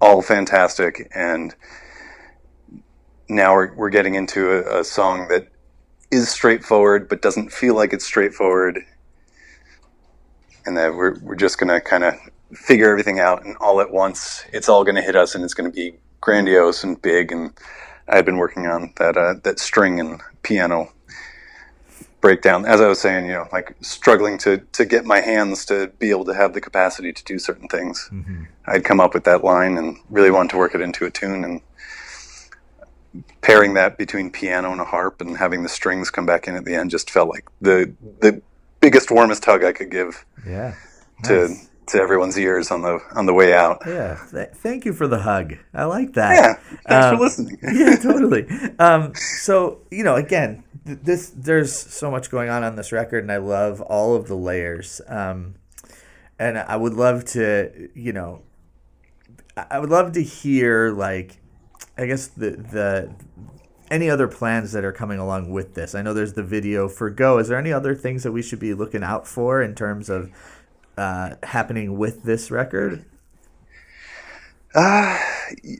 all 0.00 0.22
fantastic, 0.22 1.10
and 1.14 1.54
now 3.28 3.54
we're 3.54 3.74
we're 3.74 3.90
getting 3.90 4.14
into 4.14 4.50
a, 4.52 4.80
a 4.80 4.84
song 4.84 5.28
that 5.28 5.48
is 6.10 6.28
straightforward 6.28 7.08
but 7.08 7.20
doesn't 7.22 7.52
feel 7.52 7.74
like 7.74 7.92
it's 7.92 8.04
straightforward, 8.04 8.80
and 10.64 10.76
that 10.76 10.94
we're 10.94 11.18
we're 11.20 11.34
just 11.34 11.58
gonna 11.58 11.80
kind 11.80 12.04
of 12.04 12.14
figure 12.52 12.90
everything 12.90 13.18
out, 13.20 13.44
and 13.44 13.56
all 13.58 13.80
at 13.80 13.90
once 13.90 14.44
it's 14.52 14.68
all 14.68 14.84
gonna 14.84 15.02
hit 15.02 15.16
us, 15.16 15.34
and 15.34 15.42
it's 15.44 15.54
gonna 15.54 15.70
be 15.70 15.94
grandiose 16.20 16.84
and 16.84 17.00
big, 17.00 17.32
and 17.32 17.52
I 18.08 18.16
had 18.16 18.24
been 18.24 18.36
working 18.36 18.66
on 18.66 18.92
that 18.96 19.16
uh, 19.16 19.34
that 19.42 19.58
string 19.58 20.00
and 20.00 20.20
piano 20.42 20.92
breakdown. 22.20 22.64
As 22.66 22.80
I 22.80 22.88
was 22.88 23.00
saying, 23.00 23.26
you 23.26 23.32
know, 23.32 23.48
like 23.52 23.76
struggling 23.80 24.38
to 24.38 24.58
to 24.72 24.84
get 24.84 25.04
my 25.04 25.20
hands 25.20 25.64
to 25.66 25.88
be 25.98 26.10
able 26.10 26.24
to 26.24 26.34
have 26.34 26.54
the 26.54 26.60
capacity 26.60 27.12
to 27.12 27.24
do 27.24 27.38
certain 27.38 27.68
things. 27.68 28.08
I'd 28.66 28.84
come 28.84 29.00
up 29.00 29.14
with 29.14 29.24
that 29.24 29.44
line 29.44 29.78
and 29.78 29.96
really 30.10 30.30
wanted 30.30 30.50
to 30.50 30.56
work 30.56 30.74
it 30.74 30.80
into 30.80 31.04
a 31.04 31.10
tune 31.10 31.44
and 31.44 31.60
pairing 33.40 33.74
that 33.74 33.96
between 33.96 34.30
piano 34.30 34.72
and 34.72 34.80
a 34.80 34.84
harp 34.84 35.20
and 35.20 35.36
having 35.36 35.62
the 35.62 35.68
strings 35.68 36.10
come 36.10 36.26
back 36.26 36.48
in 36.48 36.56
at 36.56 36.64
the 36.64 36.74
end 36.74 36.90
just 36.90 37.10
felt 37.10 37.28
like 37.28 37.44
the 37.60 37.92
the 38.20 38.42
biggest 38.80 39.10
warmest 39.10 39.44
hug 39.44 39.64
I 39.64 39.72
could 39.72 39.90
give 39.90 40.24
yeah. 40.46 40.74
Nice. 41.22 41.28
to 41.28 41.56
everyone's 41.94 42.38
ears 42.38 42.70
on 42.70 42.82
the 42.82 42.98
on 43.14 43.26
the 43.26 43.32
way 43.34 43.52
out. 43.54 43.82
Yeah, 43.86 44.18
th- 44.30 44.50
thank 44.54 44.84
you 44.84 44.92
for 44.92 45.06
the 45.06 45.20
hug. 45.20 45.54
I 45.72 45.84
like 45.84 46.14
that. 46.14 46.34
Yeah, 46.34 46.76
thanks 46.88 47.06
Um, 47.06 47.16
for 47.16 47.22
listening. 47.22 47.58
yeah, 47.62 47.96
totally. 48.02 48.46
Um, 48.78 49.14
so 49.14 49.78
you 49.90 50.02
know, 50.04 50.16
again, 50.16 50.64
th- 50.86 50.98
this 51.02 51.30
there's 51.36 51.72
so 51.72 52.10
much 52.10 52.30
going 52.30 52.48
on 52.48 52.64
on 52.64 52.76
this 52.76 52.92
record, 52.92 53.22
and 53.24 53.30
I 53.32 53.36
love 53.38 53.80
all 53.80 54.14
of 54.16 54.26
the 54.28 54.36
layers. 54.36 55.00
Um, 55.08 55.54
and 56.38 56.58
I 56.58 56.76
would 56.76 56.94
love 56.94 57.24
to, 57.26 57.88
you 57.94 58.12
know, 58.12 58.42
I 59.56 59.66
I 59.72 59.78
would 59.78 59.90
love 59.90 60.12
to 60.12 60.22
hear 60.22 60.90
like, 60.90 61.38
I 61.96 62.06
guess 62.06 62.26
the 62.26 62.50
the 62.50 63.10
any 63.90 64.10
other 64.10 64.26
plans 64.26 64.72
that 64.72 64.84
are 64.84 64.92
coming 64.92 65.18
along 65.18 65.50
with 65.52 65.74
this. 65.74 65.94
I 65.94 66.02
know 66.02 66.12
there's 66.12 66.32
the 66.32 66.42
video 66.42 66.88
for 66.88 67.08
Go. 67.08 67.38
Is 67.38 67.48
there 67.48 67.58
any 67.58 67.72
other 67.72 67.94
things 67.94 68.24
that 68.24 68.32
we 68.32 68.42
should 68.42 68.58
be 68.58 68.74
looking 68.74 69.04
out 69.04 69.26
for 69.28 69.62
in 69.62 69.74
terms 69.76 70.10
of 70.10 70.30
uh, 70.96 71.36
happening 71.42 71.98
with 71.98 72.24
this 72.24 72.50
record? 72.50 73.04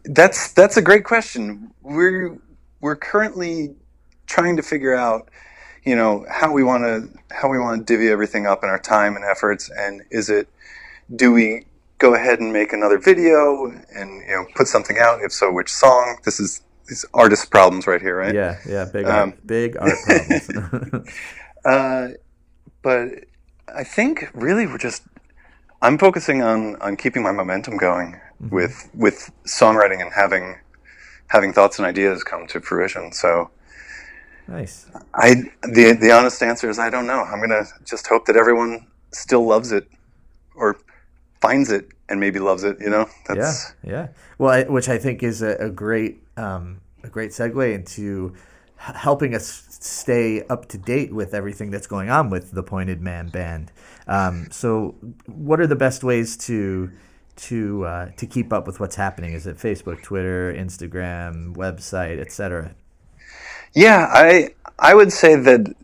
That's 0.05 0.53
that's 0.53 0.77
a 0.77 0.83
great 0.83 1.05
question. 1.05 1.73
We're 1.83 2.39
we're 2.81 2.97
currently 2.97 3.75
trying 4.27 4.57
to 4.57 4.63
figure 4.63 4.95
out, 4.95 5.29
you 5.85 5.97
know, 5.97 6.27
how 6.31 6.53
we 6.53 6.65
want 6.65 6.85
to 6.85 7.09
how 7.35 7.49
we 7.51 7.59
want 7.59 7.81
to 7.81 7.85
divvy 7.95 8.09
everything 8.09 8.47
up 8.47 8.63
in 8.65 8.71
our 8.71 8.79
time 8.79 9.17
and 9.17 9.25
efforts. 9.25 9.71
And 9.77 10.03
is 10.11 10.31
it 10.31 10.49
do 11.15 11.33
we 11.33 11.67
go 11.99 12.15
ahead 12.15 12.41
and 12.41 12.53
make 12.53 12.73
another 12.73 12.99
video 12.99 13.67
and 13.95 14.23
you 14.23 14.29
know 14.35 14.47
put 14.55 14.69
something 14.69 14.99
out? 14.99 15.23
If 15.23 15.33
so, 15.33 15.53
which 15.53 15.73
song? 15.73 16.19
This 16.25 16.41
is 16.41 16.63
these 16.89 17.05
artist 17.15 17.51
problems 17.51 17.87
right 17.87 18.01
here, 18.03 18.17
right? 18.17 18.35
Yeah, 18.35 18.59
yeah, 18.69 18.87
big 18.87 19.07
Um, 19.07 19.31
art, 19.31 19.47
big 19.47 19.77
art 19.79 20.03
problems. 20.05 20.51
Uh, 21.65 22.11
but 22.83 23.11
I 23.75 23.85
think 23.85 24.31
really 24.35 24.67
we're 24.67 24.79
just 24.79 25.03
I'm 25.83 25.99
focusing 25.99 26.43
on 26.43 26.77
on 26.77 26.97
keeping 26.97 27.23
my 27.23 27.33
momentum 27.33 27.77
going 27.77 28.21
with 28.41 28.89
with 28.95 29.31
songwriting 29.47 30.01
and 30.01 30.13
having 30.13 30.57
having 31.29 31.53
thoughts 31.53 31.79
and 31.79 31.87
ideas 31.87 32.23
come 32.23 32.47
to 32.49 32.61
fruition. 32.61 33.13
So 33.13 33.51
nice. 34.49 34.87
I 35.15 35.35
the 35.63 35.97
the 36.01 36.13
honest 36.13 36.43
answer 36.43 36.71
is 36.71 36.79
I 36.79 36.91
don't 36.91 37.07
know. 37.07 37.23
I'm 37.23 37.41
gonna 37.41 37.65
just 37.85 38.07
hope 38.07 38.27
that 38.27 38.37
everyone 38.37 38.87
still 39.13 39.47
loves 39.47 39.73
it 39.73 39.89
or 40.55 40.79
finds 41.41 41.71
it 41.71 41.89
and 42.09 42.21
maybe 42.21 42.39
loves 42.39 42.65
it. 42.65 42.79
You 42.81 42.91
know, 42.91 43.09
that's 43.27 43.75
yeah, 43.83 43.91
yeah. 43.91 44.09
Well, 44.39 44.51
I, 44.51 44.63
which 44.65 44.89
I 44.89 44.99
think 44.99 45.23
is 45.23 45.43
a, 45.43 45.57
a 45.57 45.71
great 45.71 46.23
um, 46.37 46.81
a 47.03 47.09
great 47.09 47.31
segue 47.31 47.75
into 47.75 48.35
helping 48.77 49.35
us 49.35 49.65
stay 49.69 50.43
up 50.45 50.67
to 50.69 50.79
date 50.79 51.13
with 51.13 51.35
everything 51.35 51.71
that's 51.71 51.87
going 51.87 52.11
on 52.11 52.31
with 52.31 52.53
the 52.53 52.63
Pointed 52.63 53.01
Man 53.01 53.29
Band. 53.29 53.73
Um, 54.07 54.49
so, 54.51 54.95
what 55.27 55.61
are 55.61 55.67
the 55.67 55.77
best 55.77 56.05
ways 56.05 56.37
to 56.39 56.91
to 57.37 57.85
uh, 57.85 58.11
to 58.17 58.27
keep 58.27 58.53
up 58.53 58.67
with 58.67 58.81
what's 58.81 58.97
happening? 58.97 59.33
Is 59.33 59.47
it 59.47 59.57
Facebook, 59.57 60.03
Twitter, 60.03 60.53
Instagram, 60.53 61.55
website, 61.57 62.19
etc.? 62.19 62.75
Yeah, 63.75 64.09
I 64.11 64.51
I 64.79 64.95
would 64.95 65.13
say 65.13 65.37
that 65.37 65.75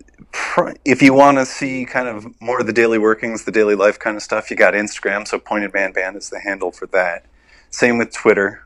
if 0.84 1.02
you 1.02 1.12
want 1.12 1.38
to 1.38 1.46
see 1.46 1.84
kind 1.84 2.08
of 2.08 2.40
more 2.40 2.60
of 2.60 2.66
the 2.66 2.72
daily 2.72 2.98
workings, 2.98 3.44
the 3.44 3.52
daily 3.52 3.74
life 3.74 3.98
kind 3.98 4.16
of 4.16 4.22
stuff, 4.22 4.50
you 4.50 4.56
got 4.56 4.74
Instagram. 4.74 5.26
So 5.26 5.38
Pointed 5.38 5.74
Man 5.74 5.92
Band 5.92 6.16
is 6.16 6.30
the 6.30 6.40
handle 6.40 6.70
for 6.70 6.86
that. 6.88 7.26
Same 7.70 7.98
with 7.98 8.12
Twitter, 8.12 8.61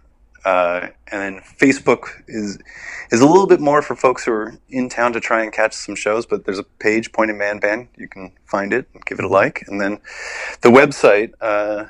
uh, 0.46 0.88
and 1.12 1.20
then 1.22 1.42
Facebook 1.60 2.08
is 2.28 2.58
is 3.10 3.20
a 3.20 3.26
little 3.26 3.46
bit 3.46 3.60
more 3.60 3.82
for 3.82 3.94
folks 3.96 4.24
who 4.24 4.32
are 4.32 4.54
in 4.68 4.88
town 4.88 5.12
to 5.12 5.20
try 5.20 5.42
and 5.42 5.52
catch 5.52 5.72
some 5.74 5.94
shows. 5.96 6.24
But 6.26 6.44
there's 6.44 6.58
a 6.58 6.64
page, 6.64 7.12
Pointed 7.12 7.36
Man 7.36 7.58
Band. 7.58 7.88
You 7.96 8.08
can 8.08 8.32
find 8.46 8.72
it 8.72 8.88
and 8.94 9.04
give 9.04 9.18
it 9.18 9.24
a 9.24 9.28
like, 9.28 9.64
and 9.68 9.80
then 9.80 9.98
the 10.62 10.70
website. 10.70 11.32
Uh, 11.40 11.86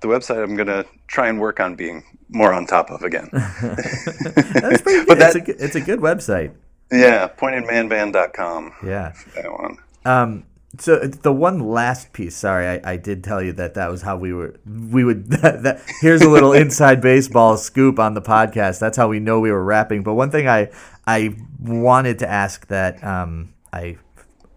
the 0.00 0.08
website 0.08 0.42
I'm 0.42 0.56
gonna 0.56 0.84
try 1.08 1.28
and 1.28 1.38
work 1.38 1.60
on 1.60 1.74
being 1.76 2.02
more 2.30 2.52
on 2.54 2.66
top 2.66 2.90
of 2.90 3.02
again. 3.02 3.28
That's 3.32 4.80
pretty 4.82 5.04
good. 5.04 5.06
But 5.06 5.18
it's, 5.18 5.34
that- 5.34 5.36
a, 5.36 5.40
good- 5.40 5.60
it's 5.60 5.74
a 5.76 5.80
good 5.80 6.00
website. 6.00 6.52
yeah, 6.90 7.28
pointedmanband.com. 7.28 8.72
Yeah. 8.84 9.12
That 9.36 9.52
one. 9.52 9.76
Um, 10.06 10.44
so 10.78 10.98
the 10.98 11.32
one 11.32 11.58
last 11.58 12.12
piece. 12.12 12.36
Sorry, 12.36 12.66
I, 12.66 12.92
I 12.92 12.96
did 12.96 13.24
tell 13.24 13.42
you 13.42 13.52
that 13.54 13.74
that 13.74 13.90
was 13.90 14.02
how 14.02 14.16
we 14.16 14.32
were. 14.32 14.54
We 14.66 15.04
would. 15.04 15.28
That, 15.40 15.62
that, 15.62 15.82
here's 16.00 16.20
a 16.20 16.28
little 16.28 16.52
inside 16.52 17.00
baseball 17.00 17.56
scoop 17.56 17.98
on 17.98 18.14
the 18.14 18.20
podcast. 18.20 18.78
That's 18.78 18.96
how 18.96 19.08
we 19.08 19.20
know 19.20 19.40
we 19.40 19.50
were 19.50 19.64
rapping. 19.64 20.02
But 20.02 20.14
one 20.14 20.30
thing 20.30 20.48
I 20.48 20.70
I 21.06 21.36
wanted 21.58 22.18
to 22.20 22.28
ask 22.28 22.66
that 22.68 23.02
um, 23.02 23.54
I 23.72 23.96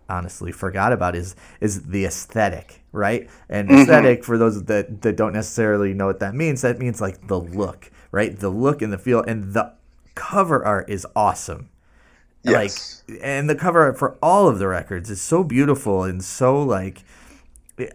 honestly 0.10 0.52
forgot 0.52 0.92
about 0.92 1.16
is 1.16 1.36
is 1.62 1.84
the 1.84 2.06
aesthetic, 2.06 2.84
right? 2.92 3.30
And 3.50 3.72
aesthetic 3.72 4.24
for 4.24 4.38
those 4.38 4.64
that 4.66 5.02
that 5.02 5.16
don't 5.16 5.34
necessarily 5.34 5.94
know 5.94 6.08
what 6.08 6.20
that 6.20 6.36
means, 6.36 6.62
that 6.62 6.80
means 6.80 7.00
like 7.00 7.28
the 7.28 7.40
look, 7.40 7.90
right? 8.12 8.38
The 8.38 8.50
look 8.50 8.82
and 8.82 8.92
the 8.92 8.98
feel, 8.98 9.22
and 9.22 9.54
the 9.54 9.74
cover 10.16 10.64
art 10.66 10.90
is 10.90 11.08
awesome 11.16 11.70
Yes. 12.44 13.04
like 13.08 13.20
and 13.24 13.50
the 13.50 13.56
cover 13.56 13.82
art 13.82 13.98
for 13.98 14.18
all 14.22 14.48
of 14.48 14.60
the 14.60 14.68
records 14.68 15.10
is 15.10 15.22
so 15.22 15.44
beautiful 15.44 16.04
and 16.04 16.24
so 16.24 16.62
like 16.62 17.04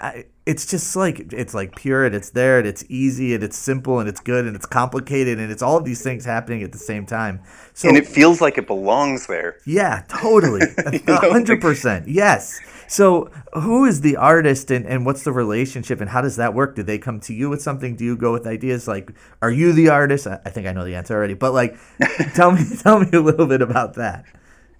I- 0.00 0.24
it's 0.46 0.64
just 0.64 0.96
like 0.96 1.30
it's 1.34 1.52
like 1.52 1.76
pure 1.76 2.06
and 2.06 2.14
it's 2.14 2.30
there 2.30 2.58
and 2.58 2.66
it's 2.66 2.82
easy 2.88 3.34
and 3.34 3.44
it's 3.44 3.56
simple 3.56 4.00
and 4.00 4.08
it's 4.08 4.18
good 4.20 4.46
and 4.46 4.56
it's 4.56 4.64
complicated 4.64 5.38
and 5.38 5.52
it's 5.52 5.60
all 5.62 5.76
of 5.76 5.84
these 5.84 6.02
things 6.02 6.24
happening 6.24 6.62
at 6.62 6.72
the 6.72 6.78
same 6.78 7.04
time. 7.04 7.42
So 7.74 7.88
and 7.88 7.98
it 7.98 8.06
feels 8.06 8.40
like 8.40 8.56
it 8.56 8.66
belongs 8.66 9.26
there. 9.26 9.58
yeah 9.66 10.04
totally. 10.08 10.62
Hundred 11.06 11.60
percent. 11.60 12.08
yes. 12.08 12.58
So 12.90 13.30
who 13.52 13.84
is 13.84 14.00
the 14.00 14.16
artist 14.16 14.70
and, 14.70 14.86
and 14.86 15.04
what's 15.04 15.22
the 15.22 15.32
relationship 15.32 16.00
and 16.00 16.08
how 16.08 16.22
does 16.22 16.36
that 16.36 16.54
work? 16.54 16.74
Do 16.74 16.82
they 16.82 16.96
come 16.96 17.20
to 17.20 17.34
you 17.34 17.50
with 17.50 17.60
something? 17.60 17.94
Do 17.96 18.04
you 18.06 18.16
go 18.16 18.32
with 18.32 18.46
ideas? 18.46 18.88
Like 18.88 19.12
are 19.42 19.50
you 19.50 19.72
the 19.74 19.90
artist? 19.90 20.26
I, 20.26 20.40
I 20.46 20.50
think 20.50 20.66
i 20.66 20.72
know 20.72 20.84
the 20.86 20.94
answer 20.96 21.14
already 21.14 21.34
but 21.34 21.52
like 21.52 21.76
tell 22.34 22.50
me 22.52 22.64
tell 22.78 22.98
me 23.00 23.08
a 23.12 23.20
little 23.20 23.46
bit 23.46 23.60
about 23.60 23.94
that 23.94 24.24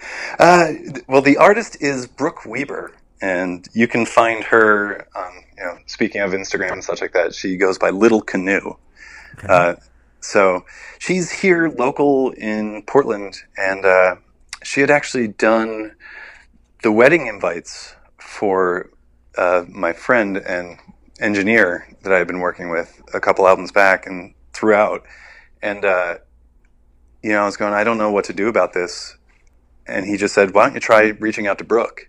Uh, 0.38 0.72
well, 1.08 1.20
the 1.20 1.36
artist 1.36 1.76
is 1.80 2.06
Brooke 2.06 2.46
Weber, 2.46 2.92
and 3.20 3.66
you 3.72 3.88
can 3.88 4.06
find 4.06 4.44
her. 4.44 5.08
Um, 5.16 5.44
you 5.56 5.64
know, 5.64 5.78
speaking 5.86 6.20
of 6.20 6.30
Instagram 6.30 6.74
and 6.74 6.84
such 6.84 7.00
like 7.00 7.12
that, 7.12 7.34
she 7.34 7.56
goes 7.56 7.76
by 7.76 7.90
Little 7.90 8.20
Canoe. 8.20 8.76
Uh, 9.48 9.74
so 10.20 10.64
she's 10.98 11.30
here 11.30 11.68
local 11.68 12.30
in 12.30 12.82
Portland, 12.82 13.36
and 13.56 13.84
uh, 13.84 14.16
she 14.62 14.80
had 14.80 14.90
actually 14.90 15.28
done 15.28 15.96
the 16.82 16.92
wedding 16.92 17.26
invites 17.26 17.96
for 18.18 18.90
uh, 19.36 19.64
my 19.68 19.92
friend 19.92 20.36
and 20.36 20.78
engineer 21.20 21.88
that 22.02 22.12
I 22.12 22.18
had 22.18 22.26
been 22.26 22.40
working 22.40 22.70
with 22.70 23.02
a 23.12 23.20
couple 23.20 23.46
albums 23.48 23.72
back 23.72 24.06
and 24.06 24.34
throughout. 24.52 25.02
And 25.62 25.84
uh, 25.84 26.18
you 27.22 27.30
know, 27.30 27.42
I 27.42 27.46
was 27.46 27.56
going, 27.56 27.74
I 27.74 27.84
don't 27.84 27.98
know 27.98 28.12
what 28.12 28.24
to 28.26 28.32
do 28.32 28.48
about 28.48 28.72
this 28.72 29.16
and 29.88 30.06
he 30.06 30.16
just 30.16 30.34
said, 30.34 30.54
"Why 30.54 30.66
don't 30.66 30.74
you 30.74 30.80
try 30.80 31.08
reaching 31.20 31.46
out 31.46 31.58
to 31.58 31.64
Brooke?" 31.64 32.08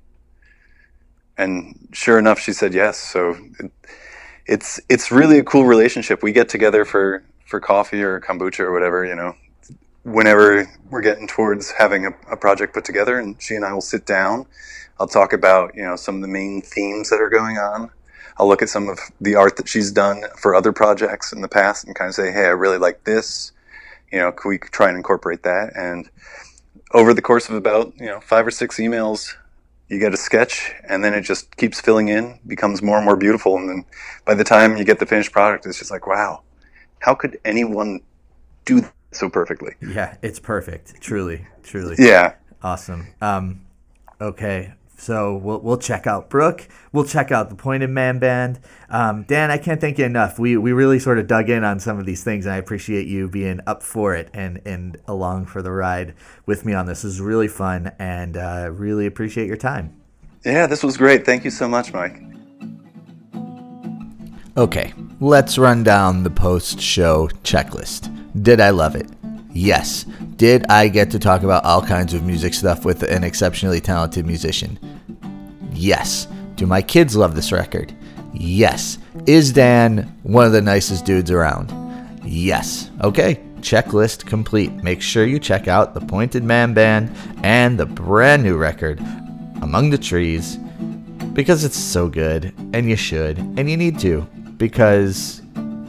And 1.37 1.89
sure 1.93 2.19
enough, 2.19 2.39
she 2.39 2.53
said 2.53 2.73
yes. 2.73 2.97
So 2.97 3.37
it, 3.59 3.71
it's 4.45 4.79
it's 4.89 5.11
really 5.11 5.39
a 5.39 5.43
cool 5.43 5.65
relationship. 5.65 6.23
We 6.23 6.31
get 6.31 6.49
together 6.49 6.85
for 6.85 7.23
for 7.45 7.59
coffee 7.59 8.03
or 8.03 8.19
kombucha 8.19 8.61
or 8.61 8.71
whatever, 8.71 9.05
you 9.05 9.15
know, 9.15 9.35
whenever 10.03 10.69
we're 10.89 11.01
getting 11.01 11.27
towards 11.27 11.71
having 11.71 12.05
a, 12.05 12.11
a 12.31 12.37
project 12.37 12.73
put 12.73 12.85
together, 12.85 13.19
and 13.19 13.41
she 13.41 13.55
and 13.55 13.65
I 13.65 13.73
will 13.73 13.81
sit 13.81 14.05
down. 14.05 14.45
I'll 14.99 15.07
talk 15.07 15.33
about 15.33 15.75
you 15.75 15.83
know 15.83 15.95
some 15.95 16.15
of 16.15 16.21
the 16.21 16.27
main 16.27 16.61
themes 16.61 17.09
that 17.09 17.21
are 17.21 17.29
going 17.29 17.57
on. 17.57 17.91
I'll 18.37 18.47
look 18.47 18.61
at 18.61 18.69
some 18.69 18.87
of 18.89 18.99
the 19.19 19.35
art 19.35 19.57
that 19.57 19.67
she's 19.67 19.91
done 19.91 20.23
for 20.37 20.55
other 20.55 20.71
projects 20.71 21.33
in 21.33 21.41
the 21.41 21.47
past 21.47 21.85
and 21.85 21.95
kind 21.95 22.09
of 22.09 22.15
say, 22.15 22.31
"Hey, 22.31 22.45
I 22.45 22.49
really 22.49 22.77
like 22.77 23.03
this." 23.03 23.51
You 24.11 24.19
know, 24.19 24.31
can 24.31 24.49
we 24.49 24.57
try 24.57 24.87
and 24.87 24.97
incorporate 24.97 25.43
that? 25.43 25.73
And 25.75 26.09
over 26.93 27.13
the 27.13 27.21
course 27.21 27.49
of 27.49 27.55
about 27.55 27.93
you 27.99 28.05
know 28.05 28.19
five 28.19 28.45
or 28.45 28.51
six 28.51 28.77
emails 28.77 29.35
you 29.87 29.99
get 29.99 30.13
a 30.13 30.17
sketch 30.17 30.71
and 30.87 31.03
then 31.03 31.13
it 31.13 31.21
just 31.21 31.55
keeps 31.57 31.79
filling 31.81 32.07
in 32.09 32.39
becomes 32.47 32.81
more 32.81 32.97
and 32.97 33.05
more 33.05 33.15
beautiful 33.17 33.57
and 33.57 33.67
then 33.69 33.85
by 34.25 34.33
the 34.35 34.43
time 34.43 34.77
you 34.77 34.83
get 34.83 34.99
the 34.99 35.05
finished 35.05 35.31
product 35.31 35.65
it's 35.65 35.79
just 35.79 35.91
like 35.91 36.05
wow 36.07 36.41
how 36.99 37.13
could 37.15 37.39
anyone 37.45 37.99
do 38.65 38.81
that 38.81 38.93
so 39.11 39.27
perfectly 39.29 39.73
Yeah, 39.81 40.15
it's 40.21 40.39
perfect. 40.39 41.01
Truly, 41.01 41.47
truly. 41.63 41.95
yeah 41.97 42.33
Awesome. 42.61 43.07
Um, 43.21 43.61
okay, 44.19 44.73
so 44.99 45.35
we'll 45.37 45.59
we'll 45.59 45.77
check 45.77 46.05
out 46.05 46.29
Brooke. 46.29 46.67
We'll 46.91 47.05
check 47.05 47.31
out 47.31 47.49
the 47.49 47.55
Pointed 47.55 47.89
Man 47.89 48.19
Band. 48.19 48.59
Um, 48.89 49.23
Dan, 49.23 49.51
I 49.51 49.57
can't 49.57 49.79
thank 49.81 49.97
you 49.97 50.05
enough. 50.05 50.37
We 50.37 50.57
we 50.57 50.71
really 50.71 50.99
sort 50.99 51.19
of 51.19 51.27
dug 51.27 51.49
in 51.49 51.63
on 51.63 51.79
some 51.79 51.99
of 51.99 52.05
these 52.05 52.23
things, 52.23 52.45
and 52.45 52.53
I 52.53 52.57
appreciate 52.57 53.07
you 53.07 53.29
being 53.29 53.61
up 53.65 53.81
for 53.83 54.15
it 54.15 54.29
and 54.33 54.61
and 54.65 54.97
along 55.07 55.45
for 55.47 55.61
the 55.61 55.71
ride 55.71 56.13
with 56.45 56.65
me 56.65 56.73
on 56.73 56.85
this. 56.85 57.01
This 57.01 57.13
is 57.13 57.21
really 57.21 57.47
fun, 57.47 57.91
and 57.99 58.37
uh, 58.37 58.69
really 58.71 59.05
appreciate 59.05 59.47
your 59.47 59.57
time. 59.57 59.95
yeah 60.45 60.65
this 60.67 60.83
was 60.83 60.95
great 60.95 61.25
thank 61.25 61.43
you 61.43 61.51
so 61.51 61.67
much 61.67 61.91
mike 61.93 62.21
Okay, 64.57 64.93
let's 65.21 65.57
run 65.57 65.83
down 65.83 66.23
the 66.23 66.29
post 66.29 66.81
show 66.81 67.27
checklist. 67.43 68.11
Did 68.43 68.59
I 68.59 68.71
love 68.71 68.95
it? 68.95 69.07
Yes. 69.51 70.05
Did 70.35 70.65
I 70.69 70.87
get 70.87 71.11
to 71.11 71.19
talk 71.19 71.43
about 71.43 71.65
all 71.65 71.81
kinds 71.81 72.13
of 72.13 72.23
music 72.23 72.53
stuff 72.53 72.85
with 72.85 73.03
an 73.03 73.23
exceptionally 73.23 73.81
talented 73.81 74.25
musician? 74.25 74.79
Yes. 75.73 76.27
Do 76.55 76.65
my 76.65 76.81
kids 76.81 77.15
love 77.15 77.35
this 77.35 77.51
record? 77.51 77.93
Yes. 78.33 78.97
Is 79.25 79.51
Dan 79.51 80.17
one 80.23 80.45
of 80.45 80.51
the 80.51 80.61
nicest 80.61 81.05
dudes 81.05 81.31
around? 81.31 81.73
Yes. 82.23 82.91
Okay, 83.01 83.39
checklist 83.61 84.25
complete. 84.25 84.71
Make 84.83 85.01
sure 85.01 85.25
you 85.25 85.39
check 85.39 85.67
out 85.67 85.93
the 85.93 86.01
Pointed 86.01 86.43
Man 86.43 86.73
Band 86.73 87.15
and 87.43 87.79
the 87.79 87.85
brand 87.85 88.43
new 88.43 88.57
record, 88.57 88.99
Among 89.61 89.89
the 89.89 89.97
Trees, 89.97 90.57
because 91.33 91.63
it's 91.63 91.77
so 91.77 92.09
good 92.09 92.53
and 92.73 92.89
you 92.89 92.95
should 92.95 93.37
and 93.37 93.69
you 93.69 93.77
need 93.77 93.99
to 93.99 94.21
because 94.57 95.41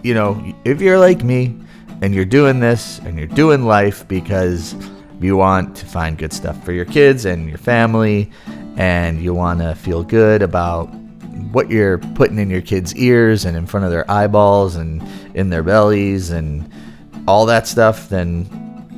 you 0.02 0.14
know 0.14 0.40
if 0.64 0.80
you're 0.80 0.98
like 0.98 1.24
me 1.24 1.56
and 2.00 2.14
you're 2.14 2.24
doing 2.24 2.60
this 2.60 2.98
and 3.00 3.18
you're 3.18 3.26
doing 3.26 3.64
life 3.64 4.06
because 4.08 4.74
you 5.20 5.36
want 5.36 5.76
to 5.76 5.86
find 5.86 6.16
good 6.16 6.32
stuff 6.32 6.62
for 6.64 6.72
your 6.72 6.86
kids 6.86 7.24
and 7.24 7.48
your 7.48 7.58
family 7.58 8.30
and 8.76 9.22
you 9.22 9.34
want 9.34 9.60
to 9.60 9.74
feel 9.74 10.02
good 10.02 10.42
about 10.42 10.86
what 11.52 11.70
you're 11.70 11.98
putting 11.98 12.38
in 12.38 12.48
your 12.48 12.62
kids' 12.62 12.94
ears 12.96 13.44
and 13.44 13.56
in 13.56 13.66
front 13.66 13.84
of 13.84 13.90
their 13.90 14.10
eyeballs 14.10 14.76
and 14.76 15.02
in 15.34 15.50
their 15.50 15.62
bellies 15.62 16.30
and 16.30 16.70
all 17.26 17.44
that 17.46 17.66
stuff 17.66 18.08
then 18.08 18.48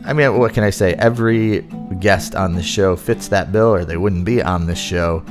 I 0.05 0.13
mean, 0.13 0.37
what 0.37 0.53
can 0.53 0.65
I 0.65 0.71
say? 0.71 0.95
Every 0.95 1.61
guest 2.01 2.35
on 2.35 2.55
the 2.55 2.63
show 2.63 2.97
fits 2.97 3.29
that 3.29 3.53
bill, 3.53 3.73
or 3.73 3.85
they 3.85 3.97
wouldn't 3.97 4.25
be 4.25 4.43
on 4.43 4.67
this 4.67 4.79
show. 4.79 5.25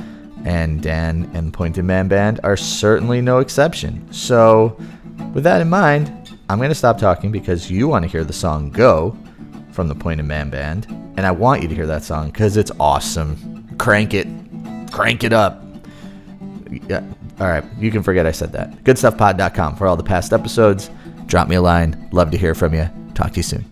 And 0.44 0.82
Dan 0.82 1.30
and 1.34 1.52
Pointed 1.52 1.84
Man 1.84 2.08
Band 2.08 2.40
are 2.42 2.56
certainly 2.56 3.20
no 3.20 3.38
exception. 3.38 4.10
So, 4.12 4.76
with 5.34 5.44
that 5.44 5.60
in 5.60 5.68
mind, 5.68 6.21
I'm 6.48 6.58
going 6.58 6.70
to 6.70 6.74
stop 6.74 6.98
talking 6.98 7.30
because 7.32 7.70
you 7.70 7.88
want 7.88 8.04
to 8.04 8.10
hear 8.10 8.24
the 8.24 8.32
song 8.32 8.70
Go 8.70 9.16
from 9.72 9.88
the 9.88 9.94
Pointed 9.94 10.26
Man 10.26 10.50
Band. 10.50 10.86
And 11.16 11.26
I 11.26 11.30
want 11.30 11.62
you 11.62 11.68
to 11.68 11.74
hear 11.74 11.86
that 11.86 12.02
song 12.04 12.30
because 12.30 12.56
it's 12.56 12.70
awesome. 12.78 13.76
Crank 13.78 14.14
it. 14.14 14.28
Crank 14.90 15.24
it 15.24 15.32
up. 15.32 15.62
Yeah. 16.88 17.02
All 17.40 17.48
right. 17.48 17.64
You 17.78 17.90
can 17.90 18.02
forget 18.02 18.26
I 18.26 18.32
said 18.32 18.52
that. 18.52 18.84
Goodstuffpod.com 18.84 19.76
for 19.76 19.86
all 19.86 19.96
the 19.96 20.02
past 20.02 20.32
episodes. 20.32 20.90
Drop 21.26 21.48
me 21.48 21.56
a 21.56 21.62
line. 21.62 22.08
Love 22.12 22.30
to 22.30 22.38
hear 22.38 22.54
from 22.54 22.74
you. 22.74 22.88
Talk 23.14 23.32
to 23.32 23.36
you 23.38 23.42
soon. 23.42 23.71